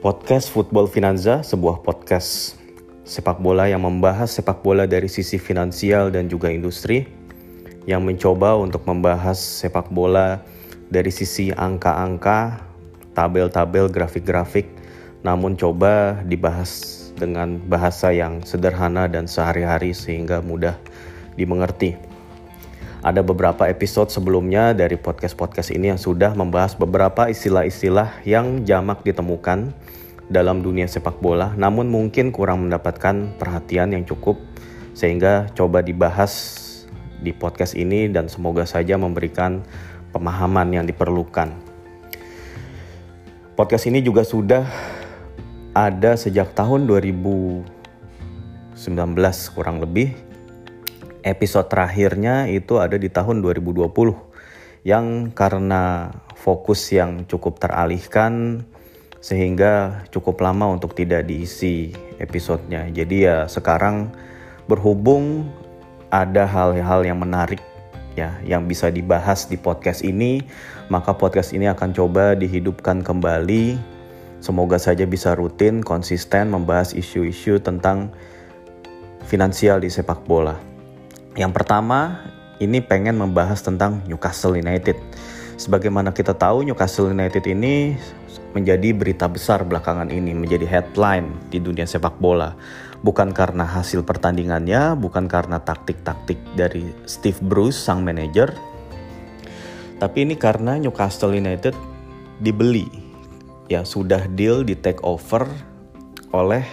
Podcast 0.00 0.48
Football 0.48 0.88
Finanza, 0.88 1.44
sebuah 1.44 1.84
podcast 1.84 2.56
sepak 3.04 3.36
bola 3.36 3.68
yang 3.68 3.84
membahas 3.84 4.32
sepak 4.32 4.64
bola 4.64 4.88
dari 4.88 5.12
sisi 5.12 5.36
finansial 5.36 6.08
dan 6.08 6.24
juga 6.24 6.48
industri, 6.48 7.04
yang 7.84 8.08
mencoba 8.08 8.56
untuk 8.56 8.80
membahas 8.88 9.36
sepak 9.36 9.92
bola 9.92 10.40
dari 10.88 11.12
sisi 11.12 11.52
angka-angka, 11.52 12.64
tabel-tabel, 13.12 13.92
grafik-grafik, 13.92 14.72
namun 15.20 15.52
coba 15.52 16.16
dibahas 16.24 17.12
dengan 17.20 17.60
bahasa 17.68 18.08
yang 18.08 18.40
sederhana 18.40 19.04
dan 19.04 19.28
sehari-hari 19.28 19.92
sehingga 19.92 20.40
mudah 20.40 20.80
dimengerti. 21.36 21.92
Ada 23.00 23.24
beberapa 23.24 23.64
episode 23.64 24.08
sebelumnya 24.08 24.76
dari 24.76 24.96
podcast-podcast 24.96 25.72
ini 25.72 25.92
yang 25.92 26.00
sudah 26.00 26.36
membahas 26.36 26.76
beberapa 26.76 27.28
istilah-istilah 27.32 28.24
yang 28.28 28.64
jamak 28.68 29.00
ditemukan 29.04 29.72
dalam 30.30 30.62
dunia 30.62 30.86
sepak 30.86 31.18
bola, 31.18 31.52
namun 31.58 31.90
mungkin 31.90 32.30
kurang 32.30 32.70
mendapatkan 32.70 33.34
perhatian 33.34 33.90
yang 33.90 34.06
cukup, 34.06 34.38
sehingga 34.94 35.50
coba 35.58 35.82
dibahas 35.82 36.56
di 37.18 37.34
podcast 37.34 37.74
ini 37.74 38.06
dan 38.08 38.30
semoga 38.30 38.62
saja 38.62 38.94
memberikan 38.94 39.60
pemahaman 40.14 40.70
yang 40.70 40.86
diperlukan. 40.86 41.50
Podcast 43.58 43.90
ini 43.90 44.00
juga 44.00 44.24
sudah 44.24 44.64
ada 45.74 46.16
sejak 46.16 46.54
tahun 46.56 46.86
2019 46.88 47.66
kurang 49.52 49.82
lebih. 49.82 50.14
Episode 51.20 51.68
terakhirnya 51.68 52.48
itu 52.48 52.80
ada 52.80 52.96
di 52.96 53.12
tahun 53.12 53.44
2020 53.44 53.92
yang 54.88 55.28
karena 55.36 56.08
fokus 56.32 56.88
yang 56.88 57.28
cukup 57.28 57.60
teralihkan 57.60 58.64
sehingga 59.20 60.04
cukup 60.08 60.40
lama 60.40 60.72
untuk 60.72 60.96
tidak 60.96 61.28
diisi 61.28 61.92
episodenya. 62.20 62.88
Jadi 62.92 63.28
ya 63.28 63.44
sekarang 63.46 64.12
berhubung 64.66 65.48
ada 66.08 66.48
hal-hal 66.48 67.04
yang 67.06 67.20
menarik 67.20 67.60
ya 68.18 68.34
yang 68.42 68.66
bisa 68.66 68.90
dibahas 68.90 69.46
di 69.46 69.60
podcast 69.60 70.02
ini, 70.02 70.42
maka 70.90 71.14
podcast 71.14 71.54
ini 71.54 71.70
akan 71.70 71.94
coba 71.94 72.34
dihidupkan 72.34 73.04
kembali 73.04 73.78
Semoga 74.40 74.80
saja 74.80 75.04
bisa 75.04 75.36
rutin, 75.36 75.84
konsisten 75.84 76.48
membahas 76.48 76.96
isu-isu 76.96 77.60
tentang 77.60 78.08
finansial 79.28 79.84
di 79.84 79.92
sepak 79.92 80.24
bola. 80.24 80.56
Yang 81.36 81.60
pertama, 81.60 82.24
ini 82.56 82.80
pengen 82.80 83.20
membahas 83.20 83.60
tentang 83.60 84.00
Newcastle 84.08 84.56
United. 84.56 84.96
Sebagaimana 85.60 86.16
kita 86.16 86.32
tahu, 86.32 86.64
Newcastle 86.64 87.12
United 87.12 87.44
ini 87.52 88.00
menjadi 88.52 88.90
berita 88.94 89.30
besar 89.30 89.62
belakangan 89.62 90.10
ini, 90.10 90.34
menjadi 90.34 90.66
headline 90.66 91.30
di 91.48 91.62
dunia 91.62 91.86
sepak 91.86 92.18
bola. 92.18 92.54
Bukan 93.00 93.32
karena 93.32 93.64
hasil 93.64 94.04
pertandingannya, 94.04 94.92
bukan 94.98 95.24
karena 95.24 95.62
taktik-taktik 95.62 96.36
dari 96.52 96.84
Steve 97.08 97.40
Bruce, 97.40 97.80
sang 97.80 98.04
manajer, 98.04 98.52
tapi 100.00 100.24
ini 100.24 100.32
karena 100.32 100.80
Newcastle 100.80 101.36
United 101.36 101.76
dibeli 102.40 102.88
ya 103.68 103.84
sudah 103.84 104.24
deal 104.32 104.64
di 104.64 104.72
take 104.72 105.04
over 105.04 105.44
oleh 106.32 106.64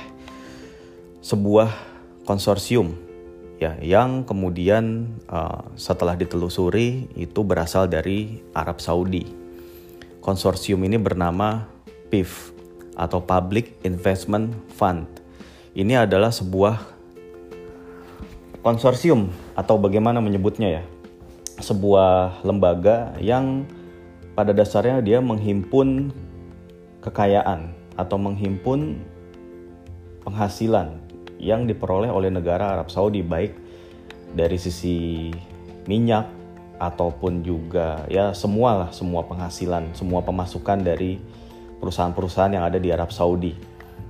sebuah 1.19 1.67
konsorsium 2.23 2.95
ya 3.59 3.75
yang 3.83 4.23
kemudian 4.23 5.11
uh, 5.27 5.59
setelah 5.75 6.15
ditelusuri 6.15 7.11
itu 7.19 7.43
berasal 7.43 7.91
dari 7.91 8.39
Arab 8.55 8.79
Saudi. 8.79 9.27
Konsorsium 10.27 10.83
ini 10.83 10.99
bernama 10.99 11.71
PIF 12.11 12.51
atau 12.99 13.23
Public 13.23 13.79
Investment 13.87 14.51
Fund. 14.75 15.07
Ini 15.71 16.03
adalah 16.03 16.35
sebuah 16.35 16.83
konsorsium 18.59 19.31
atau 19.55 19.79
bagaimana 19.79 20.19
menyebutnya 20.19 20.67
ya. 20.67 20.83
Sebuah 21.63 22.43
lembaga 22.43 23.15
yang 23.23 23.63
pada 24.35 24.51
dasarnya 24.51 24.99
dia 24.99 25.23
menghimpun 25.23 26.11
kekayaan 27.07 27.71
atau 27.95 28.19
menghimpun 28.19 28.99
penghasilan 30.27 31.07
yang 31.39 31.63
diperoleh 31.63 32.11
oleh 32.11 32.27
negara 32.27 32.75
Arab 32.75 32.91
Saudi 32.91 33.23
baik 33.23 33.55
dari 34.35 34.59
sisi 34.59 35.31
minyak 35.87 36.36
ataupun 36.77 37.41
juga 37.41 38.05
ya 38.09 38.31
semua 38.33 38.85
lah 38.85 38.89
semua 38.93 39.25
penghasilan 39.25 39.93
semua 39.97 40.21
pemasukan 40.21 40.81
dari 40.81 41.17
perusahaan-perusahaan 41.77 42.53
yang 42.53 42.65
ada 42.65 42.81
di 42.81 42.89
Arab 42.89 43.13
Saudi. 43.13 43.53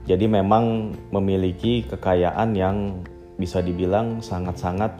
Jadi 0.07 0.23
memang 0.23 0.95
memiliki 1.11 1.83
kekayaan 1.83 2.55
yang 2.55 3.03
bisa 3.35 3.59
dibilang 3.59 4.23
sangat-sangat 4.23 4.95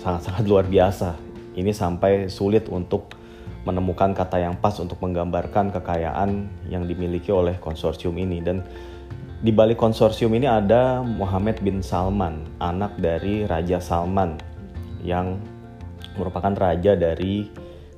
sangat-sangat 0.00 0.44
luar 0.48 0.64
biasa. 0.64 1.16
Ini 1.54 1.70
sampai 1.70 2.32
sulit 2.32 2.66
untuk 2.72 3.12
menemukan 3.64 4.12
kata 4.12 4.40
yang 4.40 4.56
pas 4.60 4.76
untuk 4.80 5.00
menggambarkan 5.00 5.72
kekayaan 5.72 6.48
yang 6.68 6.84
dimiliki 6.84 7.32
oleh 7.32 7.56
konsorsium 7.60 8.16
ini 8.20 8.44
dan 8.44 8.60
di 9.44 9.52
balik 9.52 9.76
konsorsium 9.76 10.32
ini 10.36 10.48
ada 10.48 11.04
Muhammad 11.04 11.60
bin 11.60 11.84
Salman, 11.84 12.48
anak 12.64 12.96
dari 12.96 13.44
Raja 13.44 13.76
Salman 13.76 14.40
yang 15.04 15.36
merupakan 16.18 16.52
raja 16.54 16.94
dari 16.94 17.48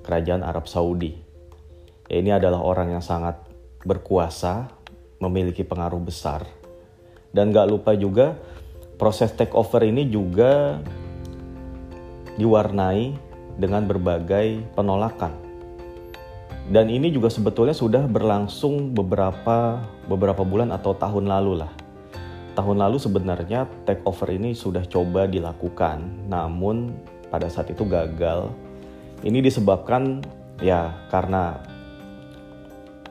kerajaan 0.04 0.42
Arab 0.44 0.68
Saudi. 0.70 1.12
Ya, 2.06 2.22
ini 2.22 2.30
adalah 2.30 2.62
orang 2.62 2.94
yang 2.94 3.04
sangat 3.04 3.40
berkuasa, 3.82 4.70
memiliki 5.18 5.66
pengaruh 5.66 6.00
besar. 6.00 6.46
Dan 7.34 7.50
gak 7.52 7.68
lupa 7.68 7.92
juga 7.92 8.38
proses 8.96 9.34
takeover 9.34 9.84
ini 9.84 10.08
juga 10.08 10.80
diwarnai 12.36 13.16
dengan 13.56 13.88
berbagai 13.88 14.60
penolakan 14.76 15.46
dan 16.66 16.90
ini 16.90 17.14
juga 17.14 17.30
sebetulnya 17.30 17.70
sudah 17.70 18.10
berlangsung 18.10 18.90
beberapa 18.90 19.78
beberapa 20.10 20.42
bulan 20.42 20.74
atau 20.74 20.98
tahun 20.98 21.30
lalu 21.30 21.62
lah. 21.62 21.70
Tahun 22.58 22.74
lalu 22.74 22.98
sebenarnya 22.98 23.70
take 23.86 24.02
over 24.02 24.26
ini 24.34 24.50
sudah 24.50 24.82
coba 24.88 25.30
dilakukan, 25.30 26.26
namun 26.26 26.90
pada 27.32 27.50
saat 27.50 27.72
itu 27.72 27.82
gagal. 27.88 28.52
Ini 29.24 29.40
disebabkan 29.40 30.20
ya 30.60 30.92
karena 31.08 31.60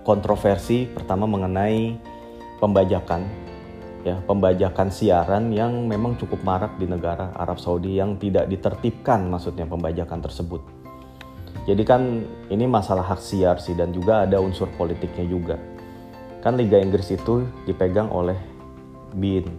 kontroversi 0.06 0.86
pertama 0.86 1.26
mengenai 1.26 1.98
pembajakan 2.62 3.26
ya 4.06 4.22
pembajakan 4.22 4.94
siaran 4.94 5.50
yang 5.50 5.90
memang 5.90 6.14
cukup 6.22 6.46
marak 6.46 6.78
di 6.78 6.86
negara 6.86 7.34
Arab 7.34 7.58
Saudi 7.58 7.98
yang 7.98 8.22
tidak 8.22 8.46
ditertibkan 8.46 9.26
maksudnya 9.26 9.66
pembajakan 9.66 10.22
tersebut. 10.22 10.62
Jadi 11.66 11.82
kan 11.82 12.22
ini 12.54 12.70
masalah 12.70 13.02
hak 13.02 13.18
siar 13.18 13.58
sih 13.58 13.74
dan 13.74 13.90
juga 13.90 14.30
ada 14.30 14.38
unsur 14.38 14.70
politiknya 14.78 15.26
juga. 15.26 15.58
Kan 16.46 16.62
Liga 16.62 16.78
Inggris 16.78 17.10
itu 17.10 17.42
dipegang 17.66 18.14
oleh 18.14 18.38
BIN. 19.18 19.50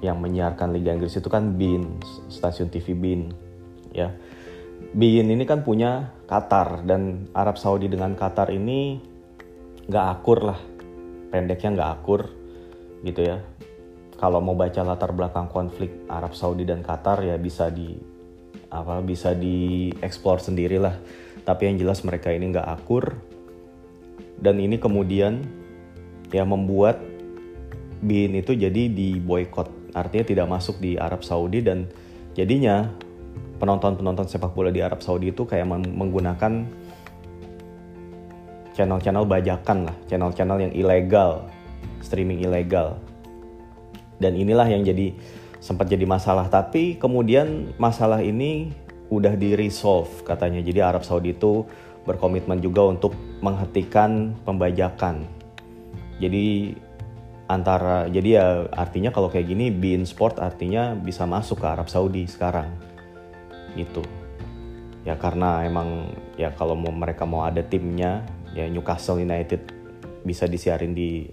Yang 0.00 0.16
menyiarkan 0.16 0.72
Liga 0.72 0.96
Inggris 0.96 1.20
itu 1.20 1.28
kan 1.28 1.60
BIN, 1.60 2.00
stasiun 2.32 2.72
TV 2.72 2.96
BIN. 2.96 3.36
Ya. 3.94 4.14
BIN 4.90 5.30
ini 5.30 5.44
kan 5.44 5.62
punya 5.62 6.10
Qatar 6.26 6.82
dan 6.88 7.30
Arab 7.36 7.60
Saudi 7.60 7.86
dengan 7.86 8.16
Qatar 8.16 8.50
ini 8.50 8.98
nggak 9.86 10.06
akur 10.18 10.38
lah. 10.50 10.60
Pendeknya 11.30 11.70
nggak 11.78 11.90
akur 12.00 12.26
gitu 13.06 13.20
ya. 13.22 13.38
Kalau 14.20 14.42
mau 14.44 14.52
baca 14.52 14.84
latar 14.84 15.16
belakang 15.16 15.48
konflik 15.48 16.04
Arab 16.10 16.36
Saudi 16.36 16.68
dan 16.68 16.84
Qatar 16.84 17.24
ya 17.24 17.40
bisa 17.40 17.72
di 17.72 18.10
apa 18.70 19.02
bisa 19.02 19.34
dieksplor 19.34 20.38
sendirilah 20.38 20.94
tapi 21.42 21.66
yang 21.66 21.76
jelas 21.82 22.06
mereka 22.06 22.30
ini 22.30 22.54
nggak 22.54 22.68
akur 22.70 23.18
dan 24.38 24.62
ini 24.62 24.78
kemudian 24.78 25.42
ya 26.30 26.46
membuat 26.46 27.02
bin 28.00 28.38
itu 28.38 28.54
jadi 28.54 28.86
di 28.86 29.18
boykot 29.18 29.92
artinya 29.92 30.24
tidak 30.24 30.46
masuk 30.46 30.78
di 30.78 30.94
Arab 30.96 31.26
Saudi 31.26 31.60
dan 31.60 31.90
jadinya 32.38 32.88
penonton-penonton 33.60 34.26
sepak 34.26 34.56
bola 34.56 34.72
di 34.72 34.80
Arab 34.80 35.04
Saudi 35.04 35.30
itu 35.30 35.44
kayak 35.44 35.68
menggunakan 35.68 36.64
channel-channel 38.72 39.28
bajakan 39.28 39.90
lah 39.90 39.96
channel-channel 40.08 40.58
yang 40.64 40.72
ilegal 40.72 41.44
streaming 42.00 42.42
ilegal. 42.42 42.96
Dan 44.20 44.36
inilah 44.36 44.68
yang 44.68 44.84
jadi 44.84 45.16
sempat 45.60 45.88
jadi 45.88 46.04
masalah. 46.04 46.48
Tapi 46.48 46.96
kemudian 47.00 47.72
masalah 47.80 48.20
ini 48.20 48.72
udah 49.08 49.36
di 49.36 49.56
resolve 49.56 50.24
katanya. 50.24 50.60
Jadi 50.60 50.80
Arab 50.80 51.04
Saudi 51.04 51.32
itu 51.32 51.64
berkomitmen 52.04 52.60
juga 52.60 52.88
untuk 52.88 53.16
menghentikan 53.40 54.36
pembajakan. 54.44 55.24
Jadi 56.20 56.76
antara 57.48 58.06
jadi 58.12 58.28
ya 58.28 58.46
artinya 58.76 59.10
kalau 59.10 59.32
kayak 59.32 59.48
gini 59.48 59.72
Bein 59.72 60.04
Sport 60.04 60.38
artinya 60.38 60.92
bisa 60.92 61.24
masuk 61.24 61.64
ke 61.64 61.66
Arab 61.66 61.90
Saudi 61.90 62.28
sekarang 62.28 62.89
itu 63.78 64.02
ya 65.04 65.16
karena 65.16 65.64
emang 65.64 66.12
ya 66.36 66.52
kalau 66.52 66.76
mau 66.76 66.92
mereka 66.92 67.24
mau 67.24 67.44
ada 67.44 67.64
timnya 67.64 68.26
ya 68.52 68.68
Newcastle 68.68 69.22
United 69.22 69.72
bisa 70.24 70.44
disiarin 70.44 70.92
di 70.92 71.24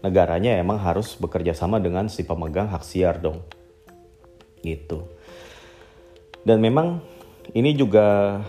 negaranya 0.00 0.56
emang 0.56 0.80
harus 0.80 1.16
bekerja 1.20 1.52
sama 1.52 1.76
dengan 1.76 2.08
si 2.08 2.24
pemegang 2.24 2.72
hak 2.72 2.84
siar 2.84 3.20
dong. 3.20 3.44
Gitu. 4.64 5.04
Dan 6.40 6.64
memang 6.64 7.04
ini 7.52 7.76
juga 7.76 8.40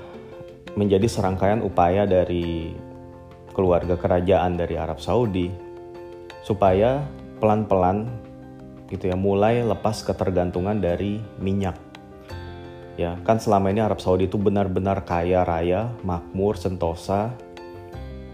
menjadi 0.80 1.04
serangkaian 1.12 1.60
upaya 1.60 2.08
dari 2.08 2.72
keluarga 3.52 4.00
kerajaan 4.00 4.56
dari 4.56 4.80
Arab 4.80 5.04
Saudi 5.04 5.52
supaya 6.48 7.04
pelan-pelan 7.44 8.08
gitu 8.88 9.12
ya 9.12 9.20
mulai 9.20 9.60
lepas 9.60 10.04
ketergantungan 10.08 10.80
dari 10.80 11.20
minyak 11.44 11.91
ya 13.00 13.16
kan 13.24 13.40
selama 13.40 13.72
ini 13.72 13.80
Arab 13.84 14.04
Saudi 14.04 14.28
itu 14.28 14.36
benar-benar 14.36 15.04
kaya 15.08 15.48
raya 15.48 15.92
makmur 16.04 16.60
sentosa 16.60 17.32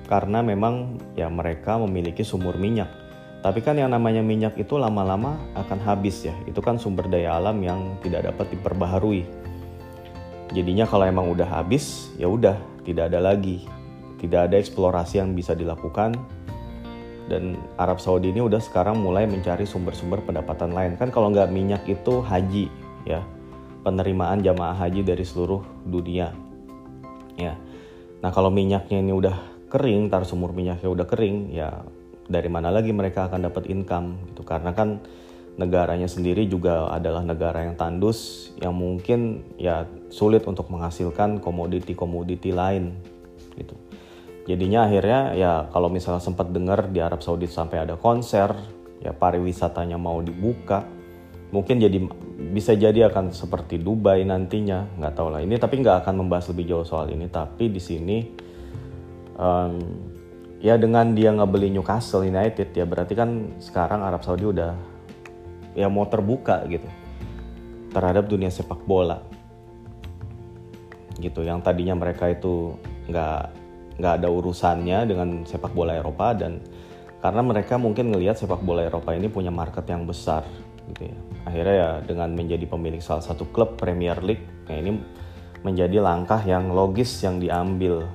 karena 0.07 0.39
memang 0.39 0.97
ya 1.13 1.27
mereka 1.27 1.77
memiliki 1.77 2.23
sumur 2.23 2.55
minyak 2.55 2.89
tapi 3.47 3.61
kan 3.61 3.77
yang 3.77 3.93
namanya 3.93 4.25
minyak 4.25 4.57
itu 4.57 4.75
lama-lama 4.81 5.37
akan 5.53 5.79
habis 5.79 6.25
ya. 6.25 6.33
Itu 6.49 6.59
kan 6.59 6.81
sumber 6.81 7.05
daya 7.05 7.37
alam 7.37 7.61
yang 7.61 7.95
tidak 8.01 8.27
dapat 8.33 8.51
diperbaharui. 8.57 9.23
Jadinya 10.51 10.83
kalau 10.83 11.05
emang 11.05 11.31
udah 11.31 11.45
habis, 11.45 12.11
ya 12.17 12.25
udah 12.25 12.57
tidak 12.83 13.13
ada 13.13 13.21
lagi. 13.21 13.63
Tidak 14.17 14.49
ada 14.49 14.57
eksplorasi 14.57 15.21
yang 15.21 15.37
bisa 15.37 15.53
dilakukan. 15.53 16.17
Dan 17.31 17.55
Arab 17.79 18.03
Saudi 18.03 18.35
ini 18.35 18.43
udah 18.43 18.59
sekarang 18.59 18.99
mulai 18.99 19.23
mencari 19.23 19.63
sumber-sumber 19.63 20.23
pendapatan 20.27 20.75
lain. 20.75 20.99
Kan 20.99 21.13
kalau 21.13 21.29
nggak 21.29 21.47
minyak 21.47 21.87
itu 21.87 22.19
haji 22.19 22.67
ya. 23.05 23.21
Penerimaan 23.87 24.43
jamaah 24.43 24.75
haji 24.75 25.07
dari 25.07 25.23
seluruh 25.23 25.63
dunia. 25.87 26.35
Ya. 27.39 27.55
Nah 28.19 28.35
kalau 28.35 28.51
minyaknya 28.51 28.99
ini 28.99 29.15
udah 29.15 29.71
kering, 29.71 30.11
tar 30.11 30.27
sumur 30.27 30.51
minyaknya 30.51 30.91
udah 30.91 31.07
kering, 31.07 31.55
ya 31.55 31.87
dari 32.27 32.51
mana 32.51 32.67
lagi 32.67 32.91
mereka 32.91 33.31
akan 33.31 33.47
dapat 33.47 33.71
income 33.71 34.19
gitu 34.27 34.43
karena 34.43 34.75
kan 34.75 34.99
negaranya 35.55 36.05
sendiri 36.05 36.45
juga 36.45 36.91
adalah 36.91 37.23
negara 37.23 37.63
yang 37.63 37.79
tandus 37.79 38.51
yang 38.59 38.75
mungkin 38.75 39.41
ya 39.55 39.87
sulit 40.11 40.43
untuk 40.43 40.67
menghasilkan 40.67 41.39
komoditi-komoditi 41.39 42.51
lain 42.51 42.93
gitu. 43.55 43.73
Jadinya 44.47 44.87
akhirnya 44.87 45.35
ya 45.35 45.51
kalau 45.71 45.87
misalnya 45.87 46.23
sempat 46.23 46.51
dengar 46.51 46.91
di 46.91 46.99
Arab 46.99 47.23
Saudi 47.23 47.47
sampai 47.47 47.83
ada 47.83 47.95
konser, 47.95 48.51
ya 48.99 49.11
pariwisatanya 49.11 49.99
mau 49.99 50.19
dibuka, 50.23 50.87
mungkin 51.51 51.79
jadi 51.79 51.97
bisa 52.51 52.75
jadi 52.75 53.07
akan 53.07 53.31
seperti 53.31 53.79
Dubai 53.79 54.23
nantinya, 54.27 54.87
nggak 54.99 55.13
tahu 55.15 55.27
lah. 55.31 55.41
Ini 55.43 55.55
tapi 55.57 55.79
nggak 55.79 56.03
akan 56.03 56.25
membahas 56.25 56.51
lebih 56.51 56.75
jauh 56.75 56.87
soal 56.87 57.11
ini, 57.11 57.27
tapi 57.31 57.71
di 57.71 57.81
sini 57.81 58.17
um, 59.39 59.73
ya 60.59 60.75
dengan 60.75 61.13
dia 61.13 61.31
nggak 61.31 61.49
beli 61.49 61.69
Newcastle 61.69 62.25
United 62.25 62.73
ya 62.73 62.83
berarti 62.83 63.13
kan 63.13 63.59
sekarang 63.61 64.01
Arab 64.01 64.25
Saudi 64.25 64.49
udah 64.49 64.73
ya 65.77 65.85
mau 65.87 66.09
terbuka 66.09 66.65
gitu 66.65 66.89
terhadap 67.93 68.27
dunia 68.27 68.51
sepak 68.51 68.83
bola. 68.83 69.23
Gitu 71.17 71.41
yang 71.41 71.65
tadinya 71.65 71.97
mereka 71.97 72.29
itu 72.29 72.77
nggak 73.09 73.41
nggak 73.97 74.13
ada 74.21 74.29
urusannya 74.29 75.09
dengan 75.09 75.29
sepak 75.47 75.73
bola 75.73 75.97
Eropa 75.97 76.37
dan 76.37 76.61
karena 77.17 77.41
mereka 77.41 77.81
mungkin 77.81 78.13
ngelihat 78.13 78.37
sepak 78.37 78.61
bola 78.61 78.85
Eropa 78.85 79.17
ini 79.17 79.25
punya 79.25 79.49
market 79.49 79.89
yang 79.89 80.05
besar 80.05 80.45
gitu 80.93 81.11
ya 81.11 81.17
akhirnya 81.47 81.75
ya 81.75 81.89
dengan 82.03 82.31
menjadi 82.35 82.65
pemilik 82.67 82.99
salah 83.03 83.23
satu 83.23 83.47
klub 83.51 83.75
Premier 83.75 84.19
League 84.23 84.43
ya 84.67 84.79
ini 84.79 84.99
menjadi 85.65 85.99
langkah 85.99 86.39
yang 86.47 86.71
logis 86.71 87.11
yang 87.23 87.41
diambil 87.41 88.05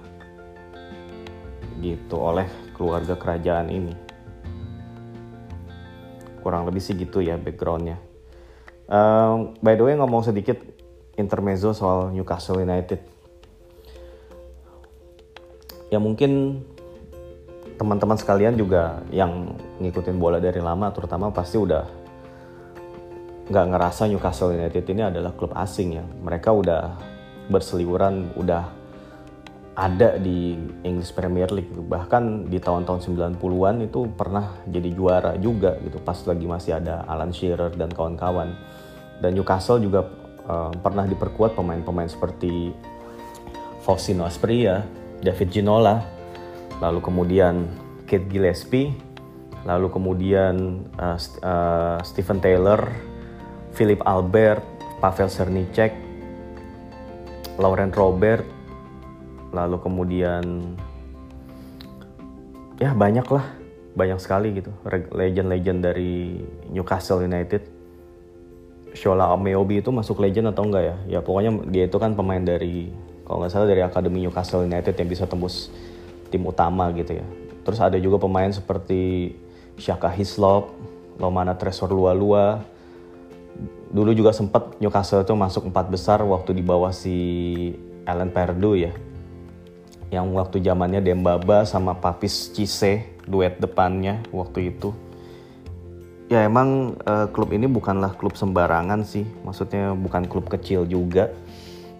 gitu 1.82 2.16
oleh 2.16 2.46
keluarga 2.78 3.18
kerajaan 3.18 3.68
ini. 3.68 3.94
Kurang 6.40 6.66
lebih 6.66 6.82
sih 6.82 6.94
gitu 6.94 7.22
ya 7.22 7.38
backgroundnya. 7.38 7.98
Um, 8.86 9.54
by 9.62 9.78
the 9.78 9.82
way 9.86 9.94
ngomong 9.98 10.26
sedikit 10.26 10.58
intermezzo 11.18 11.74
soal 11.74 12.14
Newcastle 12.14 12.62
United. 12.62 12.98
Ya 15.90 16.00
mungkin 16.00 16.62
teman-teman 17.76 18.16
sekalian 18.16 18.54
juga 18.56 19.02
yang 19.10 19.58
ngikutin 19.82 20.16
bola 20.16 20.38
dari 20.38 20.62
lama 20.62 20.88
terutama 20.94 21.34
pasti 21.34 21.58
udah 21.58 22.01
nggak 23.50 23.66
ngerasa 23.74 24.06
Newcastle 24.06 24.54
United 24.54 24.84
ini 24.90 25.02
adalah 25.06 25.34
klub 25.34 25.54
asing 25.56 25.98
ya. 25.98 26.04
Mereka 26.04 26.50
udah 26.52 26.82
berseliweran, 27.50 28.34
udah 28.38 28.82
ada 29.72 30.20
di 30.20 30.52
English 30.84 31.16
Premier 31.16 31.48
League 31.48 31.72
gitu. 31.72 31.80
bahkan 31.80 32.44
di 32.44 32.60
tahun-tahun 32.60 33.08
90-an 33.08 33.76
itu 33.80 34.04
pernah 34.12 34.52
jadi 34.68 34.92
juara 34.92 35.32
juga 35.40 35.80
gitu 35.80 35.96
pas 35.96 36.20
lagi 36.28 36.44
masih 36.44 36.76
ada 36.76 37.08
Alan 37.08 37.32
Shearer 37.32 37.72
dan 37.72 37.88
kawan-kawan 37.88 38.52
dan 39.24 39.32
Newcastle 39.32 39.80
juga 39.80 40.04
uh, 40.44 40.74
pernah 40.76 41.08
diperkuat 41.08 41.56
pemain-pemain 41.56 42.10
seperti 42.10 42.74
Faustino 43.82 44.26
Asprilla, 44.26 44.82
David 45.22 45.48
Ginola, 45.50 46.02
lalu 46.78 47.02
kemudian 47.02 47.66
Kate 48.06 48.26
Gillespie, 48.30 48.94
lalu 49.66 49.90
kemudian 49.90 50.86
uh, 50.98 51.18
uh, 51.42 51.98
Stephen 52.02 52.38
Taylor, 52.38 52.82
Philip 53.72 54.00
Albert, 54.04 54.60
Pavel 55.00 55.28
Cernicek, 55.32 55.92
Laurent 57.56 57.92
Robert, 57.92 58.44
lalu 59.52 59.76
kemudian 59.80 60.44
ya 62.80 62.96
banyak 62.96 63.24
lah 63.28 63.44
banyak 63.92 64.18
sekali 64.20 64.56
gitu. 64.56 64.72
Legend-legend 65.12 65.78
dari 65.84 66.40
Newcastle 66.72 67.24
United. 67.24 67.68
Shola 68.92 69.32
Ameobi 69.32 69.80
itu 69.80 69.88
masuk 69.88 70.20
legend 70.20 70.52
atau 70.52 70.68
enggak 70.68 70.84
ya? 70.84 70.96
Ya 71.16 71.20
pokoknya 71.24 71.64
dia 71.72 71.88
itu 71.88 71.96
kan 71.96 72.12
pemain 72.12 72.40
dari 72.40 72.92
kalau 73.24 73.40
nggak 73.40 73.52
salah 73.52 73.68
dari 73.68 73.80
akademi 73.80 74.20
Newcastle 74.20 74.68
United 74.68 74.92
yang 74.92 75.08
bisa 75.08 75.24
tembus 75.24 75.72
tim 76.28 76.44
utama 76.44 76.92
gitu 76.92 77.16
ya. 77.16 77.24
Terus 77.64 77.80
ada 77.80 77.96
juga 77.96 78.20
pemain 78.20 78.52
seperti 78.52 79.32
Shaka 79.80 80.12
Hislop 80.12 80.68
Lomana 81.16 81.56
Tresor 81.56 81.88
Lua 81.88 82.12
Lua 82.12 82.60
dulu 83.92 84.16
juga 84.16 84.32
sempat 84.32 84.80
Newcastle 84.80 85.20
itu 85.20 85.36
masuk 85.36 85.68
empat 85.68 85.92
besar 85.92 86.24
waktu 86.24 86.56
di 86.56 86.64
bawah 86.64 86.90
si 86.90 87.16
Alan 88.08 88.32
Perdue 88.32 88.88
ya. 88.88 88.92
Yang 90.08 90.26
waktu 90.32 90.56
zamannya 90.64 91.00
Dembaba 91.04 91.64
sama 91.68 91.96
Papis 91.96 92.52
Cisse 92.52 93.04
duet 93.28 93.60
depannya 93.60 94.24
waktu 94.32 94.72
itu. 94.72 94.92
Ya 96.32 96.48
emang 96.48 96.96
uh, 97.04 97.28
klub 97.28 97.52
ini 97.52 97.68
bukanlah 97.68 98.16
klub 98.16 98.32
sembarangan 98.36 99.04
sih. 99.04 99.28
Maksudnya 99.44 99.92
bukan 99.92 100.24
klub 100.24 100.48
kecil 100.48 100.88
juga. 100.88 101.28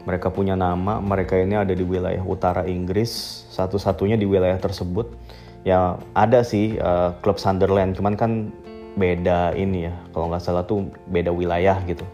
Mereka 0.09 0.33
punya 0.33 0.57
nama 0.57 0.99
mereka 0.99 1.39
ini 1.39 1.55
ada 1.55 1.77
di 1.77 1.85
wilayah 1.85 2.25
utara 2.25 2.65
Inggris. 2.65 3.45
Satu-satunya 3.53 4.17
di 4.17 4.25
wilayah 4.25 4.57
tersebut. 4.57 5.13
Ya 5.63 6.01
ada 6.17 6.41
sih 6.41 6.81
uh, 6.81 7.13
klub 7.21 7.37
Sunderland. 7.37 7.97
Cuman 7.97 8.17
kan 8.17 8.53
beda 8.93 9.57
ini 9.57 9.89
ya 9.89 9.95
kalau 10.13 10.29
nggak 10.29 10.43
salah 10.45 10.65
tuh 10.65 10.89
beda 11.09 11.33
wilayah 11.33 11.81
gitu. 11.89 12.05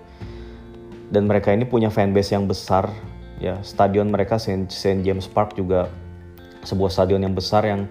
Dan 1.09 1.25
mereka 1.25 1.51
ini 1.57 1.65
punya 1.65 1.89
fanbase 1.89 2.37
yang 2.37 2.45
besar 2.45 2.93
ya. 3.41 3.57
Stadion 3.65 4.13
mereka 4.13 4.37
St. 4.37 4.69
James 5.03 5.27
Park 5.27 5.57
juga 5.57 5.89
sebuah 6.63 6.91
stadion 6.93 7.25
yang 7.25 7.33
besar 7.33 7.65
yang 7.65 7.89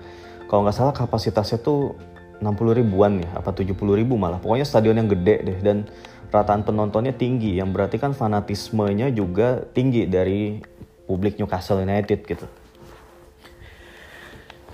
kalau 0.48 0.64
nggak 0.64 0.78
salah 0.78 0.94
kapasitasnya 0.94 1.60
tuh 1.60 1.98
60 2.38 2.78
ribuan 2.78 3.18
ya 3.18 3.30
apa 3.34 3.50
70 3.52 3.74
ribu 3.74 4.16
malah. 4.16 4.38
Pokoknya 4.38 4.68
stadion 4.68 4.96
yang 5.02 5.10
gede 5.10 5.36
deh 5.44 5.60
dan 5.66 5.90
rataan 6.30 6.62
penontonnya 6.62 7.16
tinggi 7.16 7.58
yang 7.58 7.72
berarti 7.72 7.98
kan 7.98 8.12
fanatismenya 8.12 9.10
juga 9.16 9.64
tinggi 9.72 10.06
dari 10.06 10.60
publik 11.08 11.40
Newcastle 11.40 11.82
United 11.82 12.20
gitu. 12.28 12.46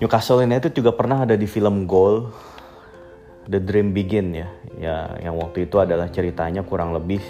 Newcastle 0.01 0.43
United 0.43 0.73
juga 0.75 0.91
pernah 0.91 1.23
ada 1.23 1.37
di 1.37 1.45
film 1.47 1.85
Goal 1.87 2.27
The 3.47 3.59
Dream 3.59 3.91
Begin 3.91 4.35
ya. 4.35 4.47
Ya 4.79 4.95
yang 5.21 5.39
waktu 5.39 5.69
itu 5.69 5.79
adalah 5.79 6.09
ceritanya 6.09 6.65
kurang 6.65 6.91
lebih 6.95 7.21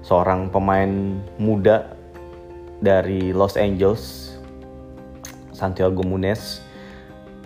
seorang 0.00 0.48
pemain 0.48 1.20
muda 1.36 1.96
dari 2.80 3.36
Los 3.36 3.60
Angeles 3.60 4.32
Santiago 5.52 6.00
Munez 6.00 6.64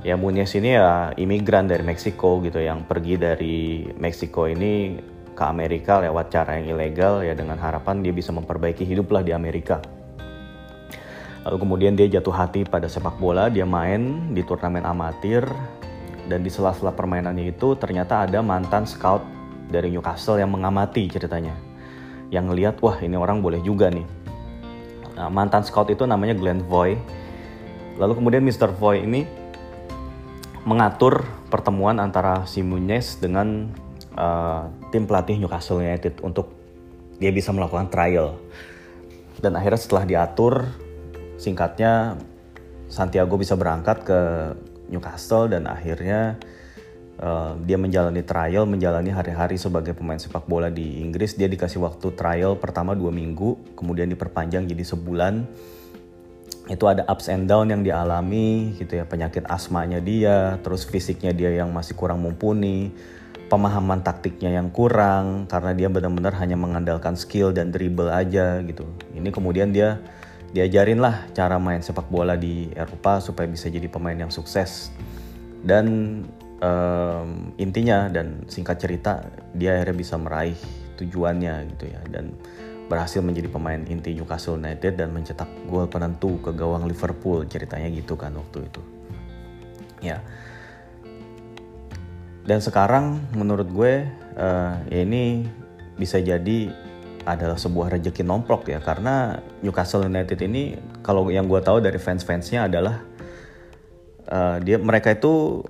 ya 0.06 0.14
Munez 0.14 0.54
ini 0.54 0.78
ya 0.78 1.11
imigran 1.18 1.66
dari 1.66 1.83
Meksiko 1.83 2.38
gitu 2.47 2.62
yang 2.62 2.87
pergi 2.87 3.18
dari 3.18 3.88
Meksiko 3.99 4.47
ini 4.47 5.00
ke 5.35 5.42
Amerika 5.42 5.99
lewat 5.99 6.30
cara 6.30 6.62
yang 6.62 6.78
ilegal 6.78 7.26
ya 7.26 7.35
dengan 7.35 7.59
harapan 7.59 8.04
dia 8.06 8.14
bisa 8.14 8.30
memperbaiki 8.30 8.87
hiduplah 8.87 9.26
di 9.26 9.35
Amerika. 9.35 9.83
Lalu 11.44 11.56
kemudian 11.61 11.92
dia 11.99 12.09
jatuh 12.09 12.33
hati 12.33 12.64
pada 12.64 12.88
sepak 12.88 13.18
bola 13.18 13.50
dia 13.50 13.66
main 13.66 14.33
di 14.33 14.40
turnamen 14.47 14.87
amatir 14.87 15.44
dan 16.28 16.40
di 16.40 16.50
sela-sela 16.52 16.93
permainannya 16.93 17.52
itu 17.52 17.76
ternyata 17.76 18.25
ada 18.25 18.40
mantan 18.40 18.88
scout 18.88 19.25
dari 19.69 19.93
Newcastle 19.93 20.40
yang 20.40 20.52
mengamati 20.52 21.09
ceritanya 21.09 21.57
yang 22.33 22.49
ngelihat 22.49 22.81
wah 22.81 22.97
ini 23.00 23.16
orang 23.16 23.45
boleh 23.45 23.61
juga 23.61 23.93
nih 23.93 24.25
Nah, 25.14 25.31
mantan 25.31 25.62
scout 25.62 25.88
itu 25.90 26.04
namanya 26.04 26.35
Glenn 26.35 26.66
Voy. 26.66 26.99
Lalu 27.95 28.12
kemudian 28.19 28.43
Mr. 28.43 28.75
Voy 28.75 29.07
ini 29.07 29.23
mengatur 30.66 31.23
pertemuan 31.52 32.02
antara 32.02 32.43
si 32.50 32.66
Munez 32.66 33.23
dengan 33.23 33.71
uh, 34.19 34.66
tim 34.90 35.07
pelatih 35.07 35.38
Newcastle 35.38 35.78
United 35.78 36.19
untuk 36.26 36.50
dia 37.23 37.31
bisa 37.31 37.54
melakukan 37.54 37.87
trial. 37.95 38.35
Dan 39.38 39.54
akhirnya 39.54 39.78
setelah 39.78 40.04
diatur, 40.09 40.66
singkatnya 41.38 42.19
Santiago 42.90 43.38
bisa 43.38 43.54
berangkat 43.54 44.02
ke 44.02 44.21
Newcastle 44.88 45.49
dan 45.49 45.69
akhirnya 45.71 46.37
uh, 47.21 47.57
dia 47.62 47.79
menjalani 47.81 48.23
trial, 48.25 48.64
menjalani 48.69 49.11
hari-hari 49.11 49.57
sebagai 49.57 49.97
pemain 49.97 50.21
sepak 50.21 50.45
bola 50.45 50.69
di 50.69 51.00
Inggris. 51.00 51.37
Dia 51.37 51.49
dikasih 51.49 51.81
waktu 51.83 52.12
trial 52.14 52.59
pertama 52.59 52.93
dua 52.93 53.12
minggu, 53.12 53.76
kemudian 53.79 54.11
diperpanjang 54.11 54.69
jadi 54.69 54.85
sebulan. 54.85 55.45
Itu 56.64 56.88
ada 56.88 57.05
ups 57.05 57.29
and 57.29 57.45
down 57.45 57.69
yang 57.69 57.85
dialami 57.85 58.73
gitu 58.81 58.97
ya, 58.97 59.05
penyakit 59.05 59.45
asmanya 59.53 60.00
dia, 60.00 60.57
terus 60.64 60.88
fisiknya 60.88 61.37
dia 61.37 61.53
yang 61.53 61.69
masih 61.69 61.93
kurang 61.93 62.25
mumpuni, 62.25 62.88
pemahaman 63.53 64.00
taktiknya 64.00 64.57
yang 64.57 64.73
kurang 64.73 65.45
karena 65.45 65.76
dia 65.76 65.88
benar-benar 65.93 66.33
hanya 66.41 66.57
mengandalkan 66.57 67.21
skill 67.21 67.53
dan 67.53 67.69
dribble 67.69 68.09
aja 68.09 68.64
gitu. 68.64 68.88
Ini 69.12 69.29
kemudian 69.29 69.76
dia 69.76 70.00
diajarin 70.54 71.02
lah 71.02 71.26
cara 71.34 71.58
main 71.58 71.82
sepak 71.82 72.06
bola 72.06 72.38
di 72.38 72.70
Eropa 72.70 73.18
supaya 73.18 73.50
bisa 73.50 73.66
jadi 73.66 73.90
pemain 73.90 74.14
yang 74.14 74.30
sukses. 74.30 74.94
Dan 75.66 76.23
um, 76.62 77.50
intinya 77.58 78.06
dan 78.06 78.46
singkat 78.46 78.78
cerita 78.78 79.26
dia 79.50 79.75
akhirnya 79.75 79.99
bisa 79.99 80.14
meraih 80.14 80.54
tujuannya 80.94 81.75
gitu 81.75 81.90
ya. 81.90 82.00
Dan 82.06 82.38
berhasil 82.87 83.18
menjadi 83.18 83.50
pemain 83.50 83.82
inti 83.82 84.14
Newcastle 84.14 84.54
United 84.54 84.94
dan 84.94 85.11
mencetak 85.11 85.50
gol 85.66 85.90
penentu 85.90 86.38
ke 86.38 86.54
gawang 86.54 86.87
Liverpool 86.87 87.42
ceritanya 87.50 87.90
gitu 87.90 88.14
kan 88.14 88.30
waktu 88.38 88.70
itu. 88.70 88.82
Ya. 90.06 90.23
Dan 92.46 92.62
sekarang 92.62 93.18
menurut 93.34 93.66
gue 93.75 94.06
uh, 94.38 94.75
ya 94.87 95.00
ini 95.02 95.49
bisa 95.99 96.23
jadi 96.23 96.70
adalah 97.25 97.57
sebuah 97.57 97.97
rejeki 97.97 98.21
nomplok 98.21 98.69
ya 98.69 98.81
karena 98.85 99.40
Newcastle 99.64 100.04
United 100.04 100.37
ini 100.45 100.76
kalau 101.00 101.28
yang 101.33 101.49
gue 101.49 101.61
tahu 101.61 101.81
dari 101.81 101.97
fans-fansnya 101.97 102.69
adalah 102.69 103.00
uh, 104.28 104.57
dia 104.61 104.76
mereka 104.76 105.16
itu 105.16 105.64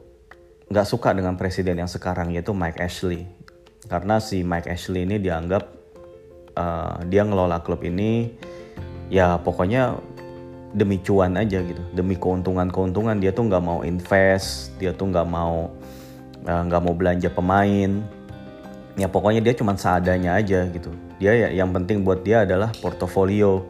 nggak 0.70 0.86
suka 0.88 1.14
dengan 1.14 1.38
presiden 1.38 1.78
yang 1.78 1.90
sekarang 1.90 2.34
yaitu 2.34 2.50
Mike 2.50 2.82
Ashley. 2.82 3.28
Karena 3.86 4.18
si 4.18 4.40
Mike 4.42 4.66
Ashley 4.66 5.04
ini 5.06 5.20
dianggap 5.20 5.64
uh, 6.56 6.98
dia 7.06 7.22
ngelola 7.22 7.60
klub 7.62 7.84
ini 7.84 8.32
ya 9.12 9.38
pokoknya 9.38 10.00
demi 10.74 10.98
cuan 10.98 11.38
aja 11.38 11.62
gitu. 11.62 11.82
Demi 11.94 12.18
keuntungan-keuntungan 12.18 13.22
dia 13.22 13.30
tuh 13.30 13.46
nggak 13.46 13.62
mau 13.62 13.86
invest 13.86 14.74
dia 14.82 14.90
tuh 14.90 15.06
nggak 15.12 15.28
mau 15.28 15.70
eh, 16.42 16.62
nggak 16.66 16.80
uh, 16.80 16.84
mau 16.84 16.94
belanja 16.98 17.30
pemain 17.30 18.02
ya 18.94 19.10
pokoknya 19.10 19.42
dia 19.42 19.54
cuma 19.58 19.74
seadanya 19.74 20.38
aja 20.38 20.66
gitu. 20.70 20.90
Dia 21.18 21.34
ya 21.34 21.48
yang 21.50 21.70
penting 21.74 22.02
buat 22.02 22.22
dia 22.22 22.46
adalah 22.46 22.70
portofolio. 22.78 23.66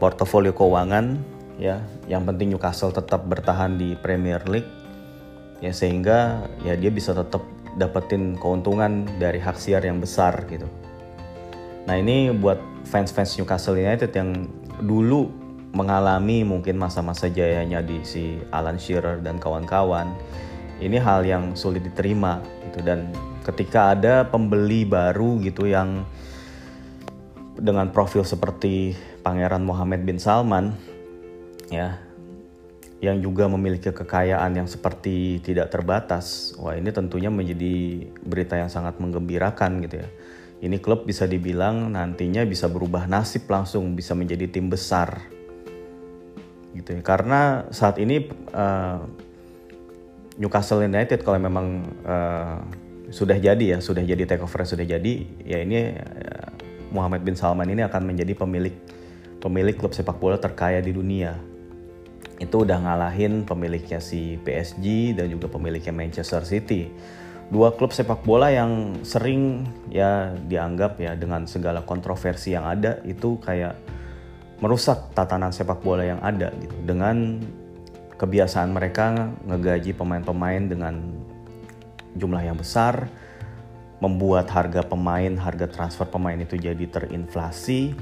Portofolio 0.00 0.52
keuangan 0.56 1.20
ya. 1.60 1.80
Yang 2.08 2.22
penting 2.32 2.46
Newcastle 2.56 2.92
tetap 2.92 3.24
bertahan 3.28 3.76
di 3.76 3.96
Premier 3.96 4.40
League 4.48 4.68
ya 5.58 5.74
sehingga 5.74 6.46
ya 6.62 6.78
dia 6.78 6.88
bisa 6.92 7.10
tetap 7.10 7.42
dapetin 7.78 8.38
keuntungan 8.38 9.06
dari 9.18 9.38
hak 9.38 9.58
siar 9.58 9.82
yang 9.82 9.98
besar 9.98 10.46
gitu. 10.50 10.66
Nah 11.86 11.96
ini 11.96 12.30
buat 12.34 12.60
fans-fans 12.88 13.38
Newcastle 13.38 13.78
United 13.78 14.12
yang 14.12 14.48
dulu 14.84 15.28
mengalami 15.68 16.42
mungkin 16.48 16.80
masa-masa 16.80 17.28
jayanya 17.28 17.84
di 17.84 18.00
si 18.00 18.40
Alan 18.50 18.80
Shearer 18.80 19.20
dan 19.20 19.36
kawan-kawan 19.36 20.16
ini 20.80 20.96
hal 20.96 21.26
yang 21.26 21.52
sulit 21.52 21.84
diterima 21.84 22.40
gitu. 22.70 22.80
Dan 22.82 23.12
ketika 23.48 23.96
ada 23.96 24.28
pembeli 24.28 24.84
baru 24.84 25.40
gitu 25.40 25.64
yang 25.64 26.04
dengan 27.56 27.88
profil 27.90 28.22
seperti 28.22 28.92
Pangeran 29.24 29.64
Mohammed 29.64 30.04
bin 30.04 30.20
Salman 30.20 30.76
ya 31.72 31.96
yang 32.98 33.22
juga 33.22 33.46
memiliki 33.46 33.94
kekayaan 33.94 34.58
yang 34.58 34.66
seperti 34.66 35.38
tidak 35.38 35.70
terbatas. 35.70 36.50
Wah, 36.58 36.74
ini 36.74 36.90
tentunya 36.90 37.30
menjadi 37.30 38.04
berita 38.26 38.58
yang 38.58 38.66
sangat 38.66 38.98
menggembirakan 38.98 39.86
gitu 39.86 40.02
ya. 40.02 40.08
Ini 40.58 40.82
klub 40.82 41.06
bisa 41.06 41.30
dibilang 41.30 41.94
nantinya 41.94 42.42
bisa 42.42 42.66
berubah 42.66 43.06
nasib 43.06 43.46
langsung 43.46 43.94
bisa 43.94 44.18
menjadi 44.18 44.50
tim 44.50 44.66
besar. 44.66 45.22
Gitu 46.74 46.98
ya. 46.98 47.00
Karena 47.06 47.70
saat 47.70 48.02
ini 48.02 48.26
uh, 48.50 48.98
Newcastle 50.34 50.82
United 50.82 51.22
kalau 51.22 51.38
memang 51.38 51.86
uh, 52.02 52.58
sudah 53.08 53.40
jadi 53.40 53.76
ya, 53.76 53.78
sudah 53.80 54.04
jadi 54.04 54.28
takeover 54.28 54.68
sudah 54.68 54.84
jadi, 54.84 55.14
ya 55.44 55.64
ini 55.64 55.96
uh, 55.96 56.48
Muhammad 56.92 57.24
bin 57.24 57.36
Salman 57.36 57.68
ini 57.68 57.84
akan 57.84 58.04
menjadi 58.04 58.36
pemilik 58.36 58.76
pemilik 59.38 59.76
klub 59.76 59.94
sepak 59.94 60.18
bola 60.18 60.36
terkaya 60.36 60.82
di 60.82 60.92
dunia. 60.92 61.36
Itu 62.38 62.62
udah 62.62 62.78
ngalahin 62.78 63.42
pemiliknya 63.42 63.98
si 63.98 64.38
PSG 64.42 65.18
dan 65.18 65.26
juga 65.30 65.50
pemiliknya 65.50 65.90
Manchester 65.90 66.46
City. 66.46 66.90
Dua 67.48 67.72
klub 67.72 67.96
sepak 67.96 68.28
bola 68.28 68.52
yang 68.52 69.00
sering 69.08 69.64
ya 69.88 70.36
dianggap 70.36 71.00
ya 71.00 71.16
dengan 71.16 71.48
segala 71.48 71.80
kontroversi 71.80 72.52
yang 72.52 72.68
ada 72.68 73.00
itu 73.08 73.40
kayak 73.40 73.72
merusak 74.60 75.16
tatanan 75.16 75.54
sepak 75.54 75.80
bola 75.80 76.04
yang 76.04 76.20
ada 76.20 76.52
gitu 76.60 76.76
dengan 76.84 77.40
kebiasaan 78.18 78.74
mereka 78.74 79.32
ngegaji 79.46 79.94
pemain-pemain 79.94 80.66
dengan 80.66 80.94
jumlah 82.16 82.40
yang 82.40 82.56
besar, 82.56 83.10
membuat 83.98 84.46
harga 84.48 84.86
pemain, 84.86 85.34
harga 85.36 85.66
transfer 85.66 86.06
pemain 86.06 86.38
itu 86.38 86.54
jadi 86.54 86.86
terinflasi, 86.86 87.92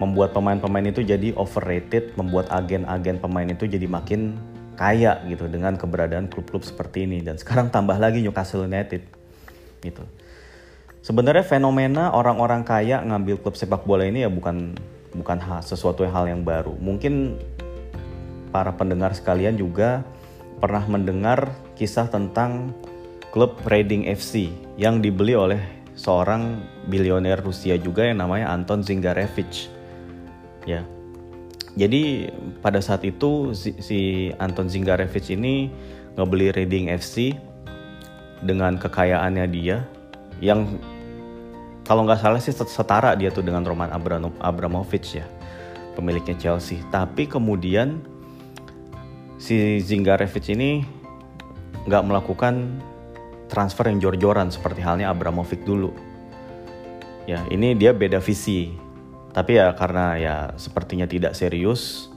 membuat 0.00 0.36
pemain-pemain 0.36 0.86
itu 0.88 1.00
jadi 1.04 1.32
overrated, 1.36 2.14
membuat 2.14 2.52
agen-agen 2.52 3.20
pemain 3.20 3.48
itu 3.48 3.64
jadi 3.64 3.88
makin 3.88 4.36
kaya 4.80 5.20
gitu 5.28 5.44
dengan 5.44 5.76
keberadaan 5.76 6.32
klub-klub 6.32 6.64
seperti 6.64 7.04
ini 7.04 7.20
dan 7.20 7.36
sekarang 7.36 7.68
tambah 7.68 8.00
lagi 8.00 8.24
Newcastle 8.24 8.64
United 8.64 9.04
gitu. 9.84 10.04
Sebenarnya 11.00 11.44
fenomena 11.44 12.12
orang-orang 12.12 12.64
kaya 12.64 13.00
ngambil 13.00 13.40
klub 13.40 13.56
sepak 13.56 13.88
bola 13.88 14.04
ini 14.04 14.24
ya 14.24 14.28
bukan 14.28 14.76
bukan 15.16 15.38
hal, 15.40 15.64
sesuatu 15.64 16.04
hal 16.04 16.28
yang 16.28 16.44
baru. 16.44 16.76
Mungkin 16.76 17.40
para 18.52 18.76
pendengar 18.76 19.16
sekalian 19.16 19.56
juga 19.56 20.04
pernah 20.60 20.84
mendengar 20.84 21.56
kisah 21.80 22.12
tentang 22.12 22.76
klub 23.32 23.56
Reading 23.64 24.04
FC 24.04 24.52
yang 24.76 25.00
dibeli 25.00 25.32
oleh 25.32 25.64
seorang 25.96 26.60
bilioner 26.92 27.40
Rusia 27.40 27.80
juga 27.80 28.04
yang 28.04 28.20
namanya 28.20 28.52
Anton 28.52 28.84
Zingarevich. 28.84 29.72
Ya. 30.68 30.84
Jadi 31.80 32.28
pada 32.60 32.84
saat 32.84 33.00
itu 33.08 33.56
si, 33.56 34.28
Anton 34.36 34.68
Zingarevich 34.68 35.32
ini 35.32 35.72
ngebeli 36.20 36.52
Reading 36.52 36.92
FC 36.92 37.32
dengan 38.44 38.76
kekayaannya 38.76 39.46
dia 39.48 39.80
yang 40.44 40.76
kalau 41.88 42.04
nggak 42.04 42.20
salah 42.20 42.40
sih 42.44 42.52
setara 42.52 43.16
dia 43.16 43.32
tuh 43.32 43.40
dengan 43.40 43.64
Roman 43.64 43.88
Abramovich 44.44 45.16
ya 45.16 45.24
pemiliknya 45.96 46.36
Chelsea. 46.36 46.84
Tapi 46.92 47.24
kemudian 47.24 48.04
si 49.40 49.80
Zingarevich 49.80 50.52
ini 50.52 50.99
nggak 51.88 52.04
melakukan 52.04 52.80
transfer 53.50 53.88
yang 53.90 53.98
jor-joran 53.98 54.48
seperti 54.52 54.80
halnya 54.80 55.10
Abramovich 55.10 55.62
dulu. 55.66 55.92
Ya, 57.24 57.44
ini 57.52 57.76
dia 57.76 57.94
beda 57.94 58.18
visi. 58.18 58.72
Tapi 59.30 59.62
ya 59.62 59.70
karena 59.78 60.18
ya 60.18 60.36
sepertinya 60.58 61.06
tidak 61.06 61.38
serius, 61.38 62.10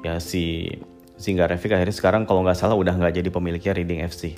ya 0.00 0.16
si 0.16 0.72
Zingarevich 1.20 1.72
akhirnya 1.72 1.96
sekarang 1.96 2.22
kalau 2.24 2.44
nggak 2.44 2.56
salah 2.56 2.76
udah 2.76 2.96
nggak 2.96 3.20
jadi 3.20 3.28
pemiliknya 3.28 3.72
Reading 3.76 4.00
FC. 4.04 4.36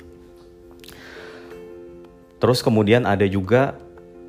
Terus 2.39 2.63
kemudian 2.63 3.03
ada 3.03 3.27
juga 3.27 3.75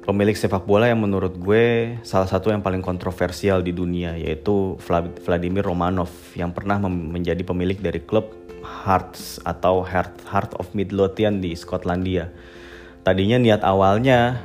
pemilik 0.02 0.34
sepak 0.34 0.66
bola 0.66 0.90
yang 0.90 0.98
menurut 0.98 1.38
gue 1.38 1.94
salah 2.02 2.26
satu 2.26 2.50
yang 2.50 2.58
paling 2.58 2.82
kontroversial 2.82 3.62
di 3.62 3.70
dunia 3.70 4.18
yaitu 4.18 4.74
Vladimir 5.22 5.62
Romanov 5.62 6.10
yang 6.34 6.50
pernah 6.50 6.82
menjadi 6.90 7.46
pemilik 7.46 7.78
dari 7.78 8.02
klub 8.02 8.39
Hearts 8.60 9.40
atau 9.42 9.84
Heart, 9.84 10.24
Heart 10.28 10.52
of 10.56 10.72
Midlothian 10.72 11.40
di 11.42 11.56
Skotlandia. 11.56 12.32
Tadinya 13.04 13.40
niat 13.40 13.64
awalnya 13.64 14.44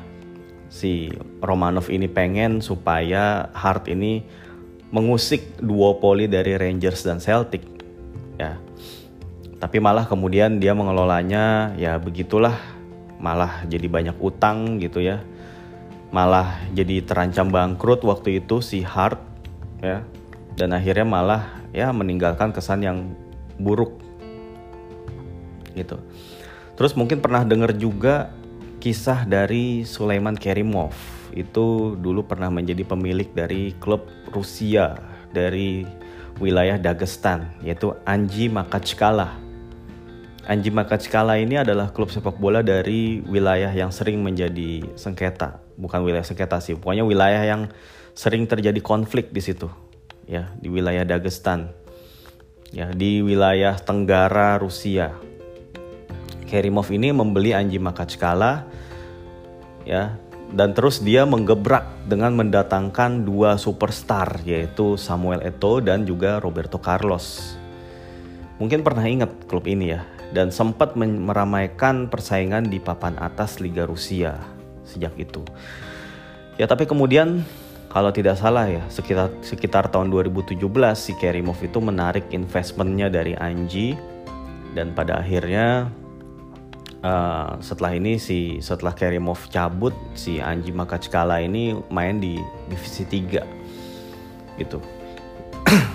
si 0.72 1.12
Romanov 1.44 1.88
ini 1.92 2.08
pengen 2.08 2.60
supaya 2.60 3.52
Heart 3.52 3.92
ini 3.92 4.24
mengusik 4.92 5.60
duopoli 5.60 6.28
dari 6.28 6.56
Rangers 6.56 7.04
dan 7.04 7.20
Celtic. 7.20 7.64
Ya. 8.40 8.60
Tapi 9.60 9.80
malah 9.80 10.06
kemudian 10.08 10.60
dia 10.60 10.76
mengelolanya 10.76 11.74
ya 11.80 11.96
begitulah 11.96 12.56
malah 13.16 13.64
jadi 13.66 13.88
banyak 13.88 14.18
utang 14.20 14.78
gitu 14.84 15.00
ya 15.00 15.24
malah 16.14 16.62
jadi 16.72 17.02
terancam 17.02 17.50
bangkrut 17.50 18.06
waktu 18.06 18.44
itu 18.44 18.62
si 18.62 18.86
Hart 18.86 19.20
ya 19.82 20.06
dan 20.56 20.72
akhirnya 20.72 21.08
malah 21.08 21.44
ya 21.76 21.92
meninggalkan 21.92 22.56
kesan 22.56 22.86
yang 22.86 22.98
buruk 23.60 24.05
gitu. 25.76 26.00
Terus 26.76 26.96
mungkin 26.96 27.20
pernah 27.24 27.44
dengar 27.44 27.72
juga 27.76 28.32
kisah 28.84 29.24
dari 29.28 29.84
Sulaiman 29.88 30.36
Kerimov. 30.36 30.96
Itu 31.36 32.00
dulu 32.00 32.24
pernah 32.24 32.48
menjadi 32.48 32.88
pemilik 32.88 33.28
dari 33.32 33.76
klub 33.80 34.08
Rusia 34.32 34.96
dari 35.36 35.84
wilayah 36.40 36.76
Dagestan 36.80 37.60
yaitu 37.64 37.96
Anji 38.04 38.48
Makachkala. 38.52 39.40
Anji 40.46 40.70
Makachkala 40.70 41.42
ini 41.42 41.58
adalah 41.58 41.90
klub 41.90 42.14
sepak 42.14 42.38
bola 42.38 42.62
dari 42.62 43.18
wilayah 43.26 43.74
yang 43.74 43.90
sering 43.90 44.22
menjadi 44.22 44.86
sengketa, 44.94 45.58
bukan 45.74 46.06
wilayah 46.06 46.22
sengketa 46.22 46.62
sih, 46.62 46.78
pokoknya 46.78 47.02
wilayah 47.02 47.42
yang 47.42 47.62
sering 48.14 48.46
terjadi 48.46 48.78
konflik 48.78 49.34
di 49.34 49.42
situ, 49.42 49.66
ya 50.30 50.54
di 50.62 50.70
wilayah 50.70 51.02
Dagestan, 51.02 51.74
ya 52.70 52.94
di 52.94 53.26
wilayah 53.26 53.74
Tenggara 53.82 54.62
Rusia. 54.62 55.18
Kerimov 56.46 56.90
ini 56.94 57.10
membeli 57.10 57.52
Anji 57.52 57.82
Makachkala, 57.82 58.66
ya 59.86 60.18
dan 60.54 60.78
terus 60.78 61.02
dia 61.02 61.26
menggebrak 61.26 62.06
dengan 62.06 62.38
mendatangkan 62.38 63.26
dua 63.26 63.58
superstar 63.58 64.46
yaitu 64.46 64.94
Samuel 65.00 65.42
Eto'o 65.42 65.82
dan 65.82 66.06
juga 66.06 66.38
Roberto 66.38 66.78
Carlos. 66.78 67.58
Mungkin 68.62 68.86
pernah 68.86 69.04
ingat 69.04 69.50
klub 69.50 69.66
ini 69.66 69.92
ya 69.98 70.06
dan 70.32 70.54
sempat 70.54 70.94
meramaikan 70.96 72.08
persaingan 72.08 72.70
di 72.70 72.78
papan 72.78 73.18
atas 73.18 73.60
Liga 73.60 73.84
Rusia 73.90 74.38
sejak 74.86 75.18
itu. 75.18 75.42
Ya 76.56 76.70
tapi 76.70 76.88
kemudian 76.88 77.44
kalau 77.92 78.16
tidak 78.16 78.40
salah 78.40 78.70
ya 78.70 78.84
sekitar 78.88 79.32
sekitar 79.44 79.92
tahun 79.92 80.08
2017 80.08 80.56
si 80.96 81.12
Kerimov 81.20 81.60
itu 81.60 81.80
menarik 81.84 82.32
investmentnya 82.32 83.12
dari 83.12 83.36
Anji 83.36 83.98
dan 84.72 84.96
pada 84.96 85.20
akhirnya 85.20 85.92
uh, 87.06 87.62
setelah 87.62 87.94
ini 87.94 88.18
si 88.18 88.58
setelah 88.66 88.98
Kerimov 88.98 89.46
cabut 89.54 89.94
si 90.18 90.42
Anji 90.42 90.74
Makachkala 90.74 91.46
ini 91.46 91.78
main 91.94 92.18
di 92.18 92.42
divisi 92.66 93.06
3 93.06 94.58
gitu 94.58 94.82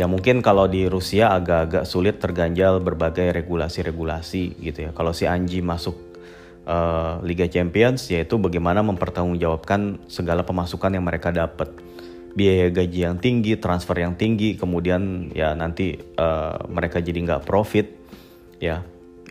ya 0.00 0.04
mungkin 0.04 0.44
kalau 0.44 0.68
di 0.68 0.84
Rusia 0.84 1.32
agak-agak 1.32 1.88
sulit 1.88 2.20
terganjal 2.20 2.82
berbagai 2.82 3.30
regulasi-regulasi 3.30 4.58
gitu 4.58 4.78
ya. 4.88 4.90
Kalau 4.90 5.14
si 5.14 5.28
Anji 5.28 5.62
masuk 5.62 5.94
uh, 6.66 7.22
Liga 7.22 7.46
Champions 7.46 8.10
yaitu 8.10 8.40
bagaimana 8.40 8.82
mempertanggungjawabkan 8.82 10.10
segala 10.10 10.42
pemasukan 10.42 10.90
yang 10.90 11.06
mereka 11.06 11.30
dapat. 11.30 11.70
Biaya 12.34 12.66
gaji 12.66 13.06
yang 13.06 13.22
tinggi, 13.22 13.54
transfer 13.62 13.94
yang 13.94 14.18
tinggi, 14.18 14.58
kemudian 14.58 15.30
ya 15.30 15.54
nanti 15.54 15.94
uh, 16.18 16.66
mereka 16.66 16.98
jadi 16.98 17.22
nggak 17.22 17.46
profit 17.46 17.94
ya. 18.58 18.82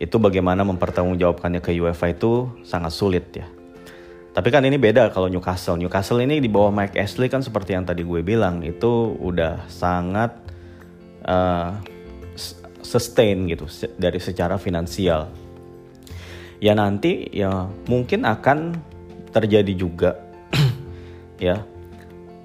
Itu 0.02 0.18
bagaimana 0.18 0.66
mempertanggungjawabkannya 0.66 1.62
ke 1.62 1.76
UEFA 1.78 2.14
itu 2.14 2.50
sangat 2.66 2.94
sulit 2.94 3.26
ya. 3.34 3.46
Tapi 4.34 4.50
kan 4.50 4.66
ini 4.66 4.82
beda 4.82 5.14
kalau 5.14 5.30
Newcastle. 5.30 5.78
Newcastle 5.78 6.18
ini 6.26 6.42
di 6.42 6.50
bawah 6.50 6.74
Mike 6.74 6.98
Ashley 6.98 7.30
kan 7.30 7.46
seperti 7.46 7.78
yang 7.78 7.86
tadi 7.86 8.02
gue 8.02 8.26
bilang 8.26 8.66
itu 8.66 9.14
udah 9.22 9.70
sangat 9.70 10.34
uh, 11.30 11.78
sustain 12.82 13.46
gitu 13.46 13.70
dari 14.02 14.18
secara 14.18 14.58
finansial. 14.58 15.30
Ya 16.58 16.74
nanti 16.74 17.30
ya 17.30 17.70
mungkin 17.86 18.26
akan 18.26 18.74
terjadi 19.30 19.74
juga 19.78 20.18
ya 21.38 21.62